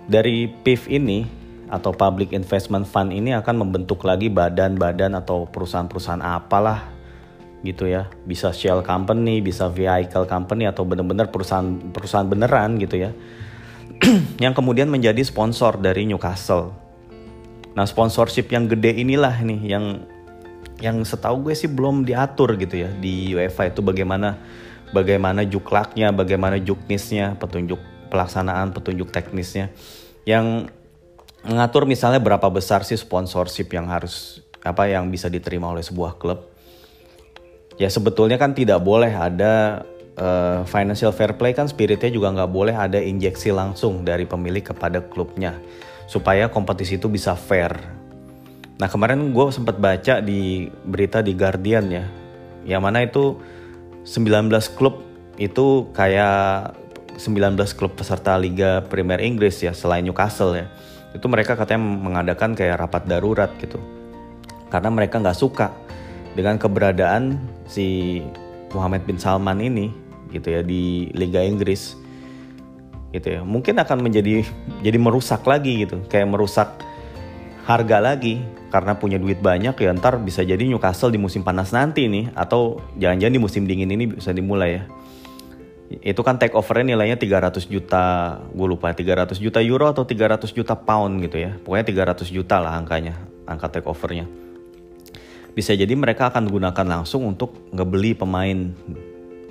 dari 0.05 0.49
PIF 0.49 0.93
ini 0.93 1.25
atau 1.69 1.93
Public 1.93 2.33
Investment 2.33 2.88
Fund 2.88 3.12
ini 3.12 3.37
akan 3.37 3.64
membentuk 3.64 4.05
lagi 4.05 4.33
badan-badan 4.33 5.17
atau 5.17 5.45
perusahaan-perusahaan 5.49 6.25
apalah 6.25 6.98
gitu 7.62 7.90
ya. 7.90 8.10
Bisa 8.25 8.54
shell 8.54 8.82
company 8.82 9.40
bisa 9.42 9.71
vehicle 9.71 10.26
company 10.28 10.66
atau 10.66 10.86
benar-benar 10.86 11.30
perusahaan 11.32 11.78
perusahaan 11.90 12.26
beneran 12.26 12.78
gitu 12.78 13.08
ya. 13.08 13.10
Yang 14.44 14.54
kemudian 14.58 14.88
menjadi 14.90 15.21
sponsor 15.26 15.78
dari 15.78 16.06
Newcastle. 16.06 16.75
Nah 17.78 17.86
sponsorship 17.86 18.50
yang 18.50 18.66
gede 18.66 18.90
inilah 18.90 19.38
nih 19.38 19.71
yang 19.71 20.02
yang 20.82 20.99
setahu 21.06 21.47
gue 21.47 21.54
sih 21.54 21.71
belum 21.71 22.02
diatur 22.02 22.58
gitu 22.58 22.75
ya 22.86 22.90
di 22.90 23.30
UEFA 23.38 23.71
itu 23.71 23.86
bagaimana 23.86 24.34
bagaimana 24.90 25.47
juklaknya, 25.47 26.10
bagaimana 26.10 26.58
juknisnya, 26.58 27.36
petunjuk 27.36 27.78
pelaksanaan, 28.08 28.73
petunjuk 28.73 29.12
teknisnya. 29.12 29.71
Yang 30.25 30.73
mengatur 31.44 31.84
misalnya 31.86 32.18
berapa 32.18 32.49
besar 32.50 32.82
sih 32.82 32.99
sponsorship 32.99 33.71
yang 33.73 33.88
harus 33.88 34.42
apa 34.64 34.90
yang 34.90 35.08
bisa 35.12 35.30
diterima 35.30 35.71
oleh 35.71 35.84
sebuah 35.84 36.18
klub. 36.18 36.48
Ya 37.78 37.86
sebetulnya 37.86 38.36
kan 38.36 38.58
tidak 38.58 38.82
boleh 38.82 39.14
ada 39.14 39.86
uh, 40.19 40.67
financial 40.67 41.14
fair 41.14 41.38
play 41.38 41.54
kan 41.54 41.71
spiritnya 41.71 42.10
juga 42.10 42.34
nggak 42.34 42.50
boleh 42.50 42.75
ada 42.75 42.99
injeksi 42.99 43.54
langsung 43.54 44.02
dari 44.02 44.26
pemilik 44.26 44.67
kepada 44.67 44.99
klubnya 44.99 45.54
supaya 46.10 46.50
kompetisi 46.50 46.99
itu 46.99 47.06
bisa 47.06 47.38
fair. 47.38 47.71
Nah 48.78 48.91
kemarin 48.91 49.30
gue 49.30 49.47
sempat 49.54 49.78
baca 49.78 50.19
di 50.19 50.67
berita 50.86 51.23
di 51.23 51.34
Guardian 51.38 51.86
ya, 51.91 52.04
yang 52.67 52.82
mana 52.82 53.06
itu 53.06 53.38
19 54.02 54.50
klub 54.75 55.06
itu 55.38 55.86
kayak 55.95 56.75
19 57.19 57.58
klub 57.78 57.95
peserta 57.95 58.34
Liga 58.38 58.82
Premier 58.86 59.23
Inggris 59.23 59.58
ya 59.62 59.75
selain 59.75 60.02
Newcastle 60.06 60.54
ya 60.54 60.67
itu 61.14 61.26
mereka 61.26 61.58
katanya 61.58 61.82
mengadakan 61.82 62.54
kayak 62.54 62.78
rapat 62.78 63.06
darurat 63.10 63.50
gitu 63.58 63.78
karena 64.71 64.91
mereka 64.93 65.19
nggak 65.19 65.38
suka 65.38 65.73
dengan 66.38 66.54
keberadaan 66.54 67.34
si 67.66 68.22
Muhammad 68.70 69.02
bin 69.02 69.18
Salman 69.18 69.58
ini 69.58 69.90
gitu 70.30 70.54
ya 70.54 70.62
di 70.62 71.10
Liga 71.18 71.42
Inggris. 71.42 71.98
Gitu 73.10 73.26
ya. 73.26 73.40
Mungkin 73.42 73.74
akan 73.74 73.98
menjadi 74.06 74.46
jadi 74.86 74.98
merusak 75.02 75.42
lagi 75.42 75.82
gitu. 75.82 75.98
Kayak 76.06 76.30
merusak 76.30 76.78
harga 77.66 77.98
lagi 77.98 78.38
karena 78.70 78.94
punya 78.94 79.18
duit 79.18 79.42
banyak 79.42 79.74
ya 79.74 79.90
ntar 79.98 80.20
bisa 80.22 80.46
jadi 80.46 80.60
Newcastle 80.62 81.10
di 81.10 81.18
musim 81.18 81.42
panas 81.42 81.74
nanti 81.74 82.06
nih 82.06 82.30
atau 82.36 82.80
jangan-jangan 83.00 83.34
di 83.34 83.42
musim 83.42 83.62
dingin 83.66 83.90
ini 83.90 84.06
bisa 84.06 84.30
dimulai 84.30 84.78
ya. 84.78 84.84
Itu 85.88 86.20
kan 86.20 86.38
take 86.38 86.54
overnya 86.54 86.94
nilainya 86.94 87.18
300 87.18 87.66
juta 87.66 88.36
gue 88.52 88.68
lupa 88.68 88.92
300 88.94 89.40
juta 89.42 89.58
euro 89.64 89.90
atau 89.90 90.04
300 90.06 90.54
juta 90.54 90.78
pound 90.78 91.18
gitu 91.24 91.42
ya. 91.42 91.58
Pokoknya 91.66 92.14
300 92.14 92.30
juta 92.30 92.62
lah 92.62 92.78
angkanya 92.78 93.18
angka 93.48 93.80
take 93.80 93.88
overnya 93.88 94.48
bisa 95.58 95.75
jadi 95.75 95.90
mereka 95.99 96.30
akan 96.30 96.47
gunakan 96.47 96.86
langsung 96.86 97.26
untuk 97.26 97.50
ngebeli 97.75 98.14
pemain 98.14 98.71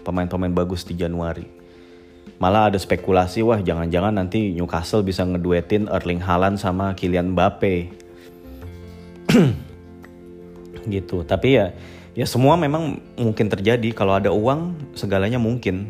pemain-pemain 0.08 0.56
bagus 0.56 0.88
di 0.88 0.96
Januari 0.96 1.58
Malah 2.38 2.70
ada 2.70 2.78
spekulasi 2.78 3.42
wah 3.42 3.58
jangan-jangan 3.58 4.14
nanti 4.14 4.54
Newcastle 4.54 5.02
bisa 5.02 5.26
ngeduetin 5.26 5.90
Erling 5.90 6.22
Haaland 6.22 6.62
sama 6.62 6.94
Kylian 6.94 7.34
Mbappe. 7.34 7.90
gitu. 10.94 11.26
Tapi 11.26 11.50
ya 11.58 11.74
ya 12.14 12.26
semua 12.30 12.54
memang 12.54 13.02
mungkin 13.18 13.50
terjadi 13.50 13.90
kalau 13.90 14.22
ada 14.22 14.30
uang 14.30 14.78
segalanya 14.94 15.42
mungkin. 15.42 15.90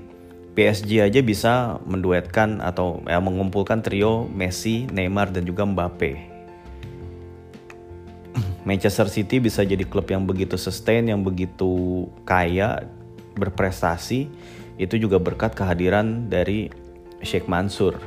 PSG 0.57 1.05
aja 1.05 1.21
bisa 1.21 1.77
menduetkan 1.85 2.65
atau 2.65 3.05
ya, 3.05 3.21
mengumpulkan 3.21 3.85
trio 3.85 4.25
Messi, 4.25 4.89
Neymar 4.89 5.29
dan 5.29 5.45
juga 5.45 5.61
Mbappe. 5.69 6.36
Manchester 8.65 9.07
City 9.07 9.39
bisa 9.39 9.63
jadi 9.63 9.83
klub 9.87 10.09
yang 10.09 10.27
begitu 10.27 10.59
sustain, 10.59 11.07
yang 11.07 11.23
begitu 11.23 12.05
kaya, 12.27 12.85
berprestasi 13.37 14.27
itu 14.77 14.95
juga 14.97 15.17
berkat 15.17 15.57
kehadiran 15.57 16.29
dari 16.29 16.69
Sheikh 17.21 17.49
Mansur. 17.49 17.97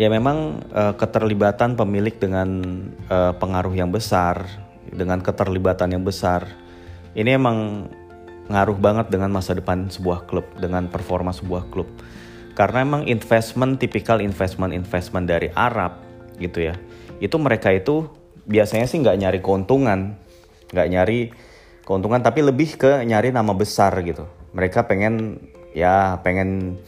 Ya 0.00 0.08
memang 0.08 0.64
uh, 0.72 0.96
keterlibatan 0.96 1.76
pemilik 1.76 2.16
dengan 2.16 2.48
uh, 3.12 3.36
pengaruh 3.36 3.76
yang 3.76 3.92
besar, 3.92 4.48
dengan 4.88 5.20
keterlibatan 5.20 5.92
yang 5.92 6.00
besar, 6.00 6.48
ini 7.12 7.36
emang 7.36 7.90
ngaruh 8.48 8.80
banget 8.80 9.12
dengan 9.12 9.28
masa 9.28 9.52
depan 9.52 9.92
sebuah 9.92 10.24
klub, 10.24 10.48
dengan 10.56 10.88
performa 10.88 11.36
sebuah 11.36 11.68
klub. 11.68 11.86
Karena 12.56 12.80
emang 12.80 13.04
investment, 13.06 13.76
tipikal 13.76 14.24
investment-investment 14.24 15.28
dari 15.28 15.52
Arab 15.52 16.00
gitu 16.40 16.72
ya, 16.72 16.74
itu 17.20 17.36
mereka 17.36 17.70
itu 17.70 18.08
biasanya 18.48 18.88
sih 18.88 18.98
nggak 18.98 19.18
nyari 19.20 19.38
keuntungan, 19.44 20.16
nggak 20.72 20.88
nyari 20.88 21.20
keuntungan 21.84 22.24
tapi 22.24 22.40
lebih 22.40 22.80
ke 22.80 23.04
nyari 23.04 23.30
nama 23.30 23.52
besar 23.52 23.94
gitu. 24.02 24.24
Mereka 24.56 24.88
pengen 24.88 25.38
ya 25.76 26.18
pengen 26.24 26.80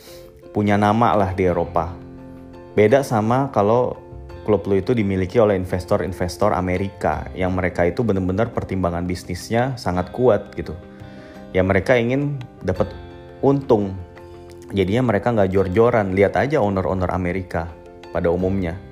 punya 0.50 0.80
nama 0.80 1.14
lah 1.14 1.30
di 1.36 1.46
Eropa. 1.46 1.94
Beda 2.72 3.04
sama 3.04 3.52
kalau 3.52 4.00
klub 4.42 4.66
lu 4.66 4.80
itu 4.80 4.90
dimiliki 4.96 5.38
oleh 5.38 5.54
investor-investor 5.54 6.50
Amerika 6.50 7.30
yang 7.38 7.54
mereka 7.54 7.86
itu 7.86 8.02
benar-benar 8.02 8.50
pertimbangan 8.50 9.06
bisnisnya 9.06 9.78
sangat 9.78 10.10
kuat 10.10 10.50
gitu. 10.58 10.74
Ya 11.52 11.62
mereka 11.62 11.94
ingin 11.94 12.40
dapat 12.64 12.90
untung. 13.44 13.94
Jadinya 14.72 15.12
mereka 15.12 15.30
nggak 15.36 15.52
jor-joran. 15.52 16.16
Lihat 16.16 16.34
aja 16.40 16.58
owner-owner 16.64 17.12
Amerika 17.12 17.68
pada 18.10 18.32
umumnya. 18.32 18.91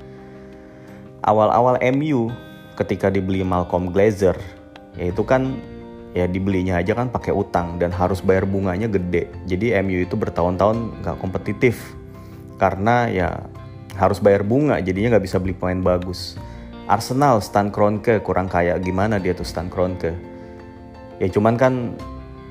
Awal-awal 1.21 1.77
MU 1.93 2.33
ketika 2.81 3.13
dibeli 3.13 3.45
Malcolm 3.45 3.93
Glazer. 3.93 4.37
Ya 4.97 5.13
itu 5.13 5.21
kan 5.21 5.61
ya 6.17 6.25
dibelinya 6.27 6.81
aja 6.81 6.97
kan 6.97 7.13
pakai 7.13 7.31
utang 7.31 7.77
dan 7.77 7.93
harus 7.93 8.25
bayar 8.25 8.49
bunganya 8.49 8.89
gede. 8.89 9.29
Jadi 9.45 9.77
MU 9.85 10.01
itu 10.01 10.17
bertahun-tahun 10.17 11.05
nggak 11.05 11.17
kompetitif. 11.21 11.77
Karena 12.57 13.09
ya 13.13 13.45
harus 14.01 14.17
bayar 14.17 14.41
bunga 14.45 14.81
jadinya 14.81 15.17
nggak 15.17 15.25
bisa 15.29 15.37
beli 15.37 15.53
pemain 15.53 15.97
bagus. 15.97 16.41
Arsenal 16.89 17.39
Stan 17.45 17.69
Kroenke 17.69 18.19
kurang 18.25 18.51
kayak 18.51 18.83
gimana 18.83 19.21
dia 19.21 19.37
tuh 19.37 19.45
Stan 19.45 19.69
Kroenke? 19.69 20.17
Ya 21.21 21.29
cuman 21.29 21.55
kan 21.61 21.95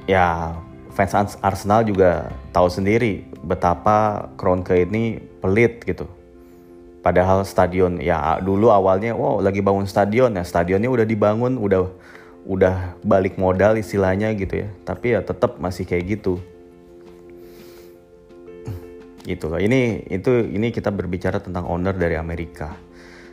ya 0.05 0.53
fans 0.93 1.35
Arsenal 1.41 1.83
juga 1.83 2.29
tahu 2.53 2.69
sendiri 2.69 3.25
betapa 3.41 4.29
Kroenke 4.37 4.85
ini 4.85 5.17
pelit 5.41 5.81
gitu 5.83 6.18
padahal 7.09 7.41
stadion 7.41 7.97
ya 7.97 8.37
dulu 8.37 8.69
awalnya 8.69 9.17
wow 9.17 9.41
lagi 9.41 9.65
bangun 9.65 9.89
stadion. 9.89 10.37
Ya 10.37 10.45
stadionnya 10.45 10.93
udah 10.93 11.09
dibangun 11.09 11.57
udah 11.57 11.89
udah 12.45 13.01
balik 13.01 13.41
modal 13.41 13.81
istilahnya 13.81 14.29
gitu 14.37 14.61
ya. 14.61 14.69
Tapi 14.85 15.17
ya 15.17 15.25
tetap 15.25 15.57
masih 15.57 15.89
kayak 15.89 16.21
gitu. 16.21 16.37
Gitu 19.25 19.49
loh. 19.49 19.57
Ini 19.57 20.05
itu 20.13 20.53
ini 20.53 20.69
kita 20.69 20.93
berbicara 20.93 21.41
tentang 21.41 21.65
owner 21.65 21.97
dari 21.97 22.13
Amerika. 22.13 22.77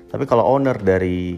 Tapi 0.08 0.24
kalau 0.24 0.48
owner 0.48 0.80
dari 0.80 1.36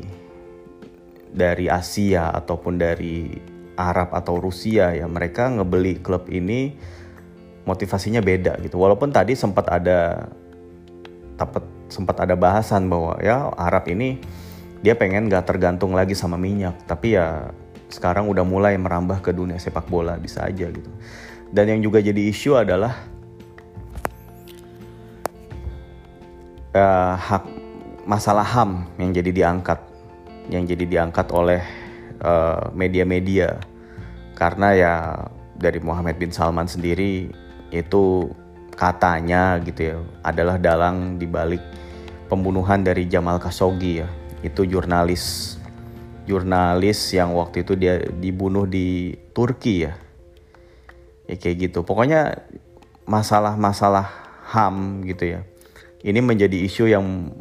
dari 1.34 1.66
Asia 1.66 2.30
ataupun 2.30 2.78
dari 2.78 3.34
Arab 3.74 4.14
atau 4.14 4.38
Rusia 4.38 4.94
ya 4.94 5.10
mereka 5.10 5.50
ngebeli 5.50 5.98
klub 5.98 6.30
ini 6.30 6.78
motivasinya 7.66 8.22
beda 8.22 8.62
gitu. 8.62 8.78
Walaupun 8.78 9.10
tadi 9.10 9.34
sempat 9.34 9.66
ada 9.66 10.30
dapat 11.38 11.77
sempat 11.88 12.20
ada 12.20 12.36
bahasan 12.36 12.86
bahwa 12.88 13.16
ya 13.20 13.52
Arab 13.56 13.88
ini 13.88 14.20
dia 14.84 14.94
pengen 14.94 15.26
gak 15.26 15.48
tergantung 15.48 15.92
lagi 15.96 16.14
sama 16.14 16.38
minyak. 16.38 16.76
Tapi 16.86 17.18
ya 17.18 17.50
sekarang 17.88 18.28
udah 18.28 18.44
mulai 18.44 18.76
merambah 18.76 19.24
ke 19.24 19.32
dunia 19.32 19.56
sepak 19.56 19.88
bola 19.88 20.20
bisa 20.20 20.44
aja 20.44 20.68
gitu. 20.68 20.90
Dan 21.48 21.72
yang 21.72 21.80
juga 21.80 22.04
jadi 22.04 22.28
isu 22.28 22.60
adalah 22.60 22.92
uh, 26.76 27.16
hak 27.16 27.44
masalah 28.04 28.44
ham 28.44 28.84
yang 29.00 29.10
jadi 29.12 29.30
diangkat. 29.32 29.80
Yang 30.48 30.64
jadi 30.72 30.84
diangkat 30.88 31.28
oleh 31.28 31.60
eh, 32.24 32.62
media-media. 32.72 33.52
Uh, 33.52 33.76
karena 34.38 34.68
ya 34.72 34.94
dari 35.58 35.82
Muhammad 35.82 36.14
bin 36.14 36.30
Salman 36.30 36.70
sendiri 36.70 37.26
itu 37.74 38.30
katanya 38.78 39.58
gitu 39.66 39.80
ya 39.82 39.96
adalah 40.22 40.54
dalang 40.54 41.18
dibalik 41.18 41.60
pembunuhan 42.30 42.86
dari 42.86 43.10
Jamal 43.10 43.42
Khashoggi 43.42 44.06
ya. 44.06 44.08
Itu 44.46 44.62
jurnalis 44.62 45.58
jurnalis 46.30 47.16
yang 47.16 47.34
waktu 47.34 47.66
itu 47.66 47.74
dia 47.74 47.98
dibunuh 47.98 48.70
di 48.70 49.18
Turki 49.34 49.82
ya. 49.82 49.98
Ya 51.26 51.34
kayak 51.34 51.56
gitu. 51.68 51.82
Pokoknya 51.82 52.46
masalah-masalah 53.02 54.06
ham 54.54 55.02
gitu 55.02 55.36
ya. 55.36 55.40
Ini 55.98 56.22
menjadi 56.22 56.54
isu 56.62 56.86
yang 56.86 57.34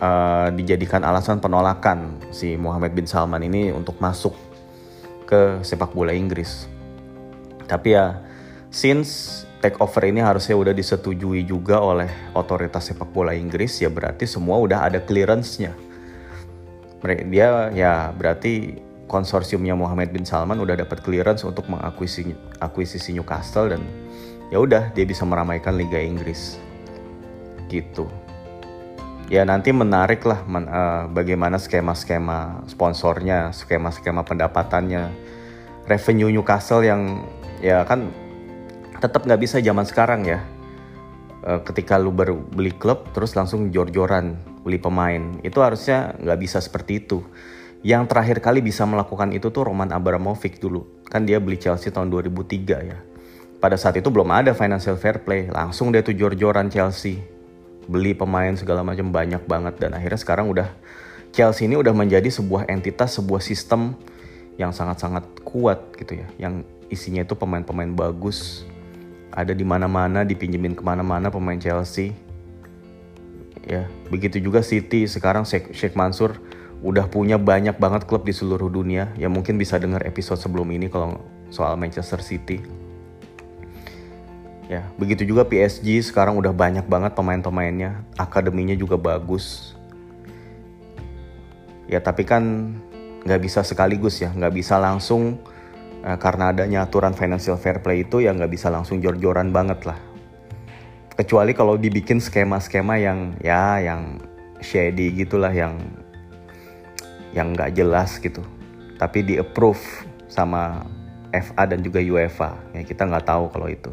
uh, 0.00 0.48
dijadikan 0.56 1.04
alasan 1.04 1.44
penolakan 1.44 2.24
si 2.32 2.56
Muhammad 2.56 2.96
bin 2.96 3.04
Salman 3.04 3.44
ini 3.44 3.68
untuk 3.68 4.00
masuk 4.00 4.32
ke 5.28 5.60
sepak 5.60 5.92
bola 5.92 6.16
Inggris. 6.16 6.64
Tapi 7.68 7.92
ya 7.92 8.24
since 8.72 9.43
take 9.64 9.80
over 9.80 10.04
ini 10.04 10.20
harusnya 10.20 10.52
udah 10.52 10.76
disetujui 10.76 11.48
juga 11.48 11.80
oleh 11.80 12.12
otoritas 12.36 12.92
sepak 12.92 13.08
bola 13.08 13.32
Inggris 13.32 13.80
ya 13.80 13.88
berarti 13.88 14.28
semua 14.28 14.60
udah 14.60 14.84
ada 14.84 15.00
clearance-nya. 15.00 15.72
Dia 17.32 17.72
ya 17.72 18.12
berarti 18.12 18.76
konsorsiumnya 19.08 19.72
Muhammad 19.72 20.12
bin 20.12 20.28
Salman 20.28 20.60
udah 20.60 20.76
dapat 20.76 21.00
clearance 21.00 21.48
untuk 21.48 21.64
mengakuisisi 21.72 22.36
akuisisi 22.60 23.16
Newcastle 23.16 23.72
dan 23.72 23.80
ya 24.52 24.60
udah 24.60 24.92
dia 24.92 25.08
bisa 25.08 25.24
meramaikan 25.24 25.80
Liga 25.80 25.96
Inggris. 25.96 26.60
Gitu. 27.72 28.04
Ya 29.32 29.48
nanti 29.48 29.72
menarik 29.72 30.20
lah 30.28 30.44
men, 30.44 30.68
uh, 30.68 31.08
bagaimana 31.08 31.56
skema-skema 31.56 32.68
sponsornya, 32.68 33.48
skema-skema 33.56 34.20
pendapatannya, 34.28 35.08
revenue 35.88 36.28
Newcastle 36.28 36.84
yang 36.84 37.24
ya 37.64 37.88
kan 37.88 38.12
tetap 39.04 39.28
nggak 39.28 39.40
bisa 39.44 39.60
zaman 39.60 39.84
sekarang 39.84 40.24
ya. 40.24 40.40
Eh, 41.44 41.60
ketika 41.60 42.00
lu 42.00 42.08
baru 42.08 42.40
beli 42.40 42.72
klub 42.72 43.12
terus 43.12 43.36
langsung 43.36 43.68
jor-joran 43.68 44.40
beli 44.64 44.80
pemain. 44.80 45.36
Itu 45.44 45.60
harusnya 45.60 46.16
nggak 46.16 46.38
bisa 46.40 46.58
seperti 46.64 47.04
itu. 47.04 47.20
Yang 47.84 48.08
terakhir 48.08 48.40
kali 48.40 48.64
bisa 48.64 48.88
melakukan 48.88 49.28
itu 49.36 49.52
tuh 49.52 49.68
Roman 49.68 49.92
Abramovich 49.92 50.56
dulu. 50.56 51.04
Kan 51.04 51.28
dia 51.28 51.36
beli 51.36 51.60
Chelsea 51.60 51.92
tahun 51.92 52.08
2003 52.08 52.80
ya. 52.80 52.96
Pada 53.60 53.76
saat 53.76 54.00
itu 54.00 54.08
belum 54.08 54.32
ada 54.32 54.56
financial 54.56 54.96
fair 54.96 55.20
play. 55.20 55.52
Langsung 55.52 55.92
dia 55.92 56.00
tuh 56.00 56.16
jor-joran 56.16 56.72
Chelsea. 56.72 57.20
Beli 57.84 58.16
pemain 58.16 58.56
segala 58.56 58.80
macam 58.80 59.12
banyak 59.12 59.44
banget. 59.44 59.76
Dan 59.76 59.92
akhirnya 59.92 60.16
sekarang 60.16 60.48
udah 60.48 60.72
Chelsea 61.28 61.68
ini 61.68 61.76
udah 61.76 61.92
menjadi 61.92 62.32
sebuah 62.32 62.72
entitas 62.72 63.20
sebuah 63.20 63.44
sistem 63.44 63.92
yang 64.56 64.72
sangat-sangat 64.72 65.44
kuat 65.44 65.92
gitu 66.00 66.24
ya. 66.24 66.26
Yang 66.40 66.64
isinya 66.88 67.20
itu 67.20 67.36
pemain-pemain 67.36 67.92
bagus 67.92 68.64
ada 69.34 69.50
di 69.50 69.66
mana-mana 69.66 70.22
dipinjemin 70.22 70.78
ke 70.78 70.82
mana-mana 70.86 71.26
pemain 71.26 71.58
Chelsea. 71.58 72.14
Ya 73.66 73.90
begitu 74.08 74.38
juga 74.38 74.62
City. 74.62 75.10
Sekarang 75.10 75.42
Sheikh 75.42 75.98
Mansur 75.98 76.38
udah 76.86 77.10
punya 77.10 77.34
banyak 77.34 77.74
banget 77.76 78.06
klub 78.06 78.22
di 78.22 78.30
seluruh 78.30 78.70
dunia. 78.70 79.10
Ya 79.18 79.26
mungkin 79.26 79.58
bisa 79.58 79.76
dengar 79.82 80.06
episode 80.06 80.38
sebelum 80.38 80.70
ini 80.70 80.86
kalau 80.86 81.18
soal 81.50 81.74
Manchester 81.74 82.22
City. 82.22 82.62
Ya 84.70 84.86
begitu 84.96 85.26
juga 85.28 85.44
PSG 85.44 86.00
sekarang 86.08 86.38
udah 86.38 86.54
banyak 86.54 86.86
banget 86.86 87.18
pemain-pemainnya. 87.18 88.06
Akademinya 88.14 88.78
juga 88.78 88.94
bagus. 88.94 89.74
Ya 91.90 91.98
tapi 91.98 92.22
kan 92.22 92.72
nggak 93.26 93.40
bisa 93.42 93.66
sekaligus 93.66 94.22
ya. 94.22 94.30
Nggak 94.30 94.54
bisa 94.62 94.78
langsung 94.78 95.42
Nah, 96.04 96.20
karena 96.20 96.52
adanya 96.52 96.84
aturan 96.84 97.16
financial 97.16 97.56
fair 97.56 97.80
play 97.80 98.04
itu 98.04 98.20
ya 98.20 98.36
nggak 98.36 98.52
bisa 98.52 98.68
langsung 98.68 99.00
jor-joran 99.00 99.48
banget 99.56 99.88
lah. 99.88 99.96
Kecuali 101.16 101.56
kalau 101.56 101.80
dibikin 101.80 102.20
skema-skema 102.20 103.00
yang 103.00 103.32
ya 103.40 103.80
yang 103.80 104.20
shady 104.60 105.16
gitulah 105.16 105.48
yang 105.48 105.80
yang 107.32 107.56
nggak 107.56 107.72
jelas 107.72 108.20
gitu. 108.20 108.44
Tapi 109.00 109.24
di 109.24 109.34
approve 109.40 109.80
sama 110.28 110.84
FA 111.32 111.64
dan 111.64 111.80
juga 111.80 112.04
UEFA. 112.04 112.52
Ya 112.76 112.84
kita 112.84 113.08
nggak 113.08 113.24
tahu 113.24 113.48
kalau 113.48 113.72
itu. 113.72 113.90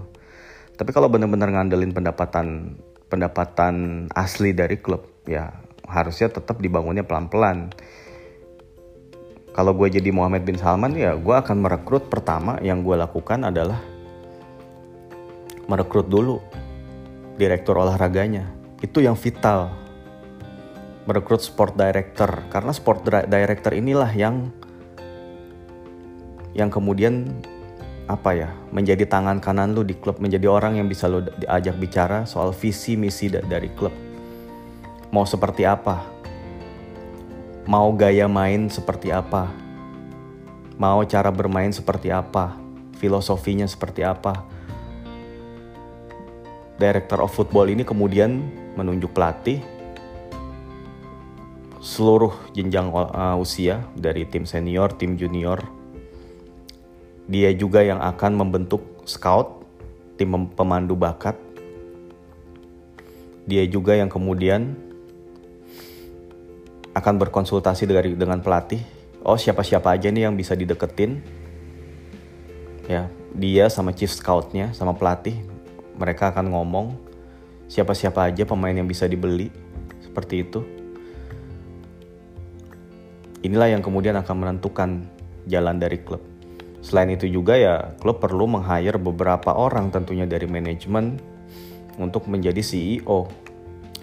Tapi 0.76 0.92
kalau 0.92 1.08
benar-benar 1.08 1.48
ngandelin 1.48 1.96
pendapatan 1.96 2.76
pendapatan 3.08 4.08
asli 4.12 4.52
dari 4.52 4.76
klub 4.80 5.08
ya 5.28 5.52
harusnya 5.88 6.32
tetap 6.32 6.60
dibangunnya 6.60 7.04
pelan-pelan 7.04 7.72
kalau 9.52 9.76
gue 9.76 9.92
jadi 9.92 10.16
Muhammad 10.16 10.48
bin 10.48 10.56
Salman 10.56 10.96
ya 10.96 11.12
gue 11.20 11.36
akan 11.36 11.60
merekrut 11.60 12.08
pertama 12.08 12.56
yang 12.64 12.80
gue 12.88 12.96
lakukan 12.96 13.44
adalah 13.44 13.84
merekrut 15.68 16.08
dulu 16.08 16.40
direktur 17.36 17.80
olahraganya. 17.80 18.48
Itu 18.80 19.04
yang 19.04 19.20
vital. 19.20 19.76
Merekrut 21.04 21.44
sport 21.44 21.76
director. 21.76 22.48
Karena 22.48 22.72
sport 22.72 23.08
director 23.08 23.76
inilah 23.76 24.12
yang 24.16 24.52
yang 26.52 26.68
kemudian 26.68 27.32
apa 28.12 28.36
ya 28.36 28.50
menjadi 28.76 29.08
tangan 29.08 29.40
kanan 29.40 29.72
lu 29.72 29.88
di 29.88 29.96
klub 29.96 30.20
menjadi 30.20 30.52
orang 30.52 30.76
yang 30.76 30.92
bisa 30.92 31.08
lu 31.08 31.24
diajak 31.40 31.80
bicara 31.80 32.28
soal 32.28 32.52
visi 32.52 33.00
misi 33.00 33.32
dari 33.32 33.72
klub. 33.72 33.96
Mau 35.12 35.24
seperti 35.24 35.64
apa 35.68 36.21
mau 37.70 37.94
gaya 37.94 38.26
main 38.26 38.70
seperti 38.72 39.14
apa, 39.14 39.52
mau 40.82 41.06
cara 41.06 41.30
bermain 41.30 41.70
seperti 41.70 42.10
apa, 42.10 42.58
filosofinya 42.98 43.70
seperti 43.70 44.02
apa. 44.02 44.46
Director 46.82 47.22
of 47.22 47.30
Football 47.38 47.70
ini 47.70 47.86
kemudian 47.86 48.42
menunjuk 48.74 49.14
pelatih 49.14 49.62
seluruh 51.82 52.34
jenjang 52.54 52.94
uh, 52.94 53.38
usia 53.42 53.86
dari 53.98 54.26
tim 54.26 54.46
senior, 54.46 54.94
tim 54.94 55.18
junior. 55.18 55.62
Dia 57.26 57.54
juga 57.54 57.82
yang 57.82 58.02
akan 58.02 58.38
membentuk 58.38 58.82
scout, 59.06 59.66
tim 60.18 60.34
pemandu 60.54 60.94
bakat. 60.94 61.38
Dia 63.50 63.66
juga 63.66 63.98
yang 63.98 64.10
kemudian 64.10 64.78
akan 66.92 67.16
berkonsultasi 67.22 67.88
dari 67.88 68.14
dengan 68.16 68.44
pelatih. 68.44 68.82
Oh 69.22 69.38
siapa-siapa 69.38 69.96
aja 69.96 70.12
nih 70.12 70.28
yang 70.28 70.36
bisa 70.36 70.58
dideketin. 70.58 71.24
Ya 72.90 73.08
dia 73.32 73.72
sama 73.72 73.96
chief 73.96 74.12
scoutnya 74.12 74.76
sama 74.76 74.92
pelatih 74.92 75.40
mereka 75.96 76.36
akan 76.36 76.52
ngomong 76.52 77.00
siapa-siapa 77.72 78.28
aja 78.28 78.44
pemain 78.44 78.76
yang 78.76 78.90
bisa 78.90 79.08
dibeli 79.08 79.48
seperti 80.04 80.44
itu. 80.44 80.62
inilah 83.42 83.74
yang 83.74 83.82
kemudian 83.82 84.14
akan 84.22 84.36
menentukan 84.38 84.90
jalan 85.50 85.82
dari 85.82 85.98
klub. 86.06 86.22
Selain 86.82 87.10
itu 87.10 87.26
juga 87.26 87.58
ya 87.58 87.94
klub 87.98 88.22
perlu 88.22 88.46
meng-hire 88.46 89.02
beberapa 89.02 89.54
orang 89.54 89.90
tentunya 89.90 90.30
dari 90.30 90.46
manajemen 90.46 91.18
untuk 91.98 92.30
menjadi 92.30 92.62
CEO. 92.62 93.30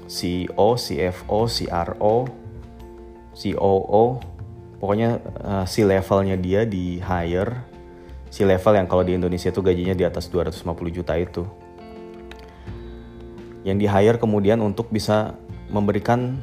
CEO, 0.08 0.68
CFO, 0.74 1.46
CRO, 1.46 2.16
COO, 3.38 4.18
pokoknya 4.82 5.22
uh, 5.46 5.64
si 5.64 5.86
levelnya 5.86 6.34
dia 6.34 6.66
di 6.66 6.98
hire. 6.98 7.54
Si 8.28 8.44
level 8.44 8.76
yang 8.76 8.90
kalau 8.90 9.06
di 9.06 9.14
Indonesia 9.16 9.48
itu 9.48 9.62
gajinya 9.62 9.94
di 9.94 10.04
atas 10.04 10.26
250 10.28 10.66
juta 10.90 11.14
itu. 11.16 11.46
Yang 13.62 13.78
di 13.78 13.86
hire 13.86 14.18
kemudian 14.18 14.58
untuk 14.60 14.90
bisa 14.90 15.38
memberikan 15.70 16.42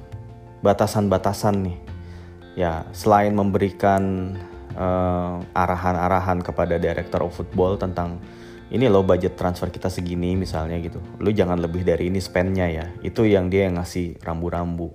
batasan-batasan 0.66 1.56
nih. 1.62 1.78
Ya, 2.56 2.88
selain 2.96 3.36
memberikan 3.38 4.34
eh, 4.74 5.36
arahan-arahan 5.54 6.42
kepada 6.42 6.80
director 6.80 7.22
of 7.22 7.36
football 7.36 7.78
tentang 7.78 8.18
ini 8.74 8.90
loh 8.90 9.06
budget 9.06 9.38
transfer 9.38 9.70
kita 9.70 9.94
segini 9.94 10.34
misalnya 10.34 10.82
gitu. 10.82 10.98
Lu 11.22 11.30
jangan 11.30 11.62
lebih 11.62 11.86
dari 11.86 12.10
ini 12.10 12.18
spendnya 12.18 12.66
ya. 12.66 12.86
Itu 13.06 13.30
yang 13.30 13.54
dia 13.54 13.70
yang 13.70 13.78
ngasih 13.78 14.18
rambu-rambu. 14.26 14.90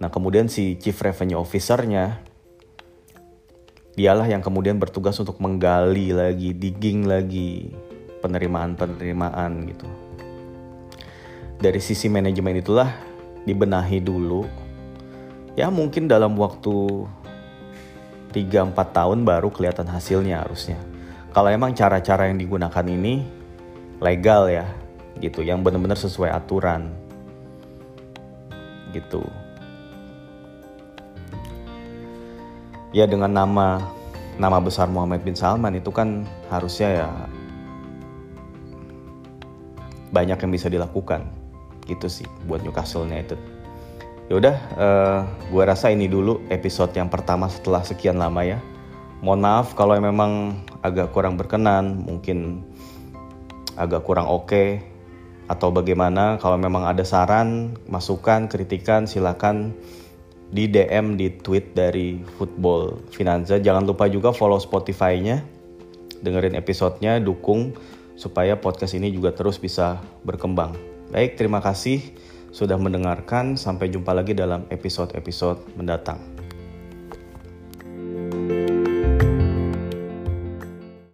Nah 0.00 0.08
kemudian 0.08 0.48
si 0.48 0.80
chief 0.80 0.96
revenue 1.04 1.36
officernya 1.36 2.24
dialah 3.94 4.24
yang 4.24 4.40
kemudian 4.40 4.80
bertugas 4.80 5.20
untuk 5.20 5.36
menggali 5.44 6.16
lagi, 6.16 6.56
digging 6.56 7.04
lagi 7.04 7.68
penerimaan-penerimaan 8.24 9.52
gitu. 9.68 9.88
Dari 11.60 11.80
sisi 11.84 12.08
manajemen 12.08 12.56
itulah 12.56 12.88
dibenahi 13.44 14.00
dulu. 14.00 14.48
Ya 15.52 15.68
mungkin 15.68 16.08
dalam 16.08 16.32
waktu 16.40 17.04
3-4 18.32 18.72
tahun 18.72 19.28
baru 19.28 19.52
kelihatan 19.52 19.84
hasilnya 19.84 20.40
harusnya. 20.40 20.80
Kalau 21.36 21.52
emang 21.52 21.76
cara-cara 21.76 22.32
yang 22.32 22.40
digunakan 22.40 22.86
ini 22.86 23.26
legal 24.00 24.48
ya, 24.48 24.64
gitu, 25.20 25.44
yang 25.44 25.60
benar-benar 25.60 25.98
sesuai 25.98 26.32
aturan, 26.32 26.88
gitu. 28.96 29.20
Ya 32.90 33.06
dengan 33.06 33.30
nama 33.30 33.86
nama 34.34 34.58
besar 34.58 34.90
Muhammad 34.90 35.22
bin 35.22 35.38
Salman 35.38 35.78
itu 35.78 35.94
kan 35.94 36.26
harusnya 36.50 37.04
ya 37.04 37.08
banyak 40.10 40.42
yang 40.42 40.50
bisa 40.50 40.66
dilakukan, 40.66 41.22
gitu 41.86 42.10
sih 42.10 42.26
buat 42.50 42.66
Newcastle 42.66 43.06
United. 43.06 43.38
Ya 44.26 44.34
udah, 44.42 44.56
uh, 44.74 45.18
gue 45.54 45.62
rasa 45.62 45.94
ini 45.94 46.10
dulu 46.10 46.42
episode 46.50 46.90
yang 46.98 47.06
pertama 47.06 47.46
setelah 47.46 47.86
sekian 47.86 48.18
lama 48.18 48.42
ya. 48.42 48.58
Mohon 49.22 49.40
maaf 49.46 49.78
kalau 49.78 49.94
memang 49.98 50.58
agak 50.82 51.14
kurang 51.14 51.38
berkenan, 51.38 52.02
mungkin 52.02 52.66
agak 53.78 54.02
kurang 54.02 54.26
oke 54.26 54.50
okay, 54.50 54.82
atau 55.46 55.70
bagaimana. 55.70 56.42
Kalau 56.42 56.58
memang 56.58 56.90
ada 56.90 57.06
saran, 57.06 57.78
masukan, 57.86 58.50
kritikan, 58.50 59.06
silakan 59.06 59.78
di 60.50 60.66
DM 60.66 61.14
di 61.14 61.30
tweet 61.38 61.72
dari 61.74 62.18
Football 62.38 62.98
Finanza. 63.14 63.62
Jangan 63.62 63.86
lupa 63.86 64.10
juga 64.10 64.34
follow 64.34 64.58
Spotify-nya, 64.58 65.42
dengerin 66.22 66.58
episodenya, 66.58 67.22
dukung 67.22 67.74
supaya 68.18 68.58
podcast 68.58 68.98
ini 68.98 69.14
juga 69.14 69.32
terus 69.32 69.56
bisa 69.56 70.02
berkembang. 70.26 70.74
Baik, 71.14 71.38
terima 71.38 71.62
kasih 71.62 72.02
sudah 72.50 72.76
mendengarkan. 72.76 73.54
Sampai 73.54 73.90
jumpa 73.90 74.10
lagi 74.10 74.34
dalam 74.34 74.66
episode-episode 74.68 75.78
mendatang. 75.78 76.39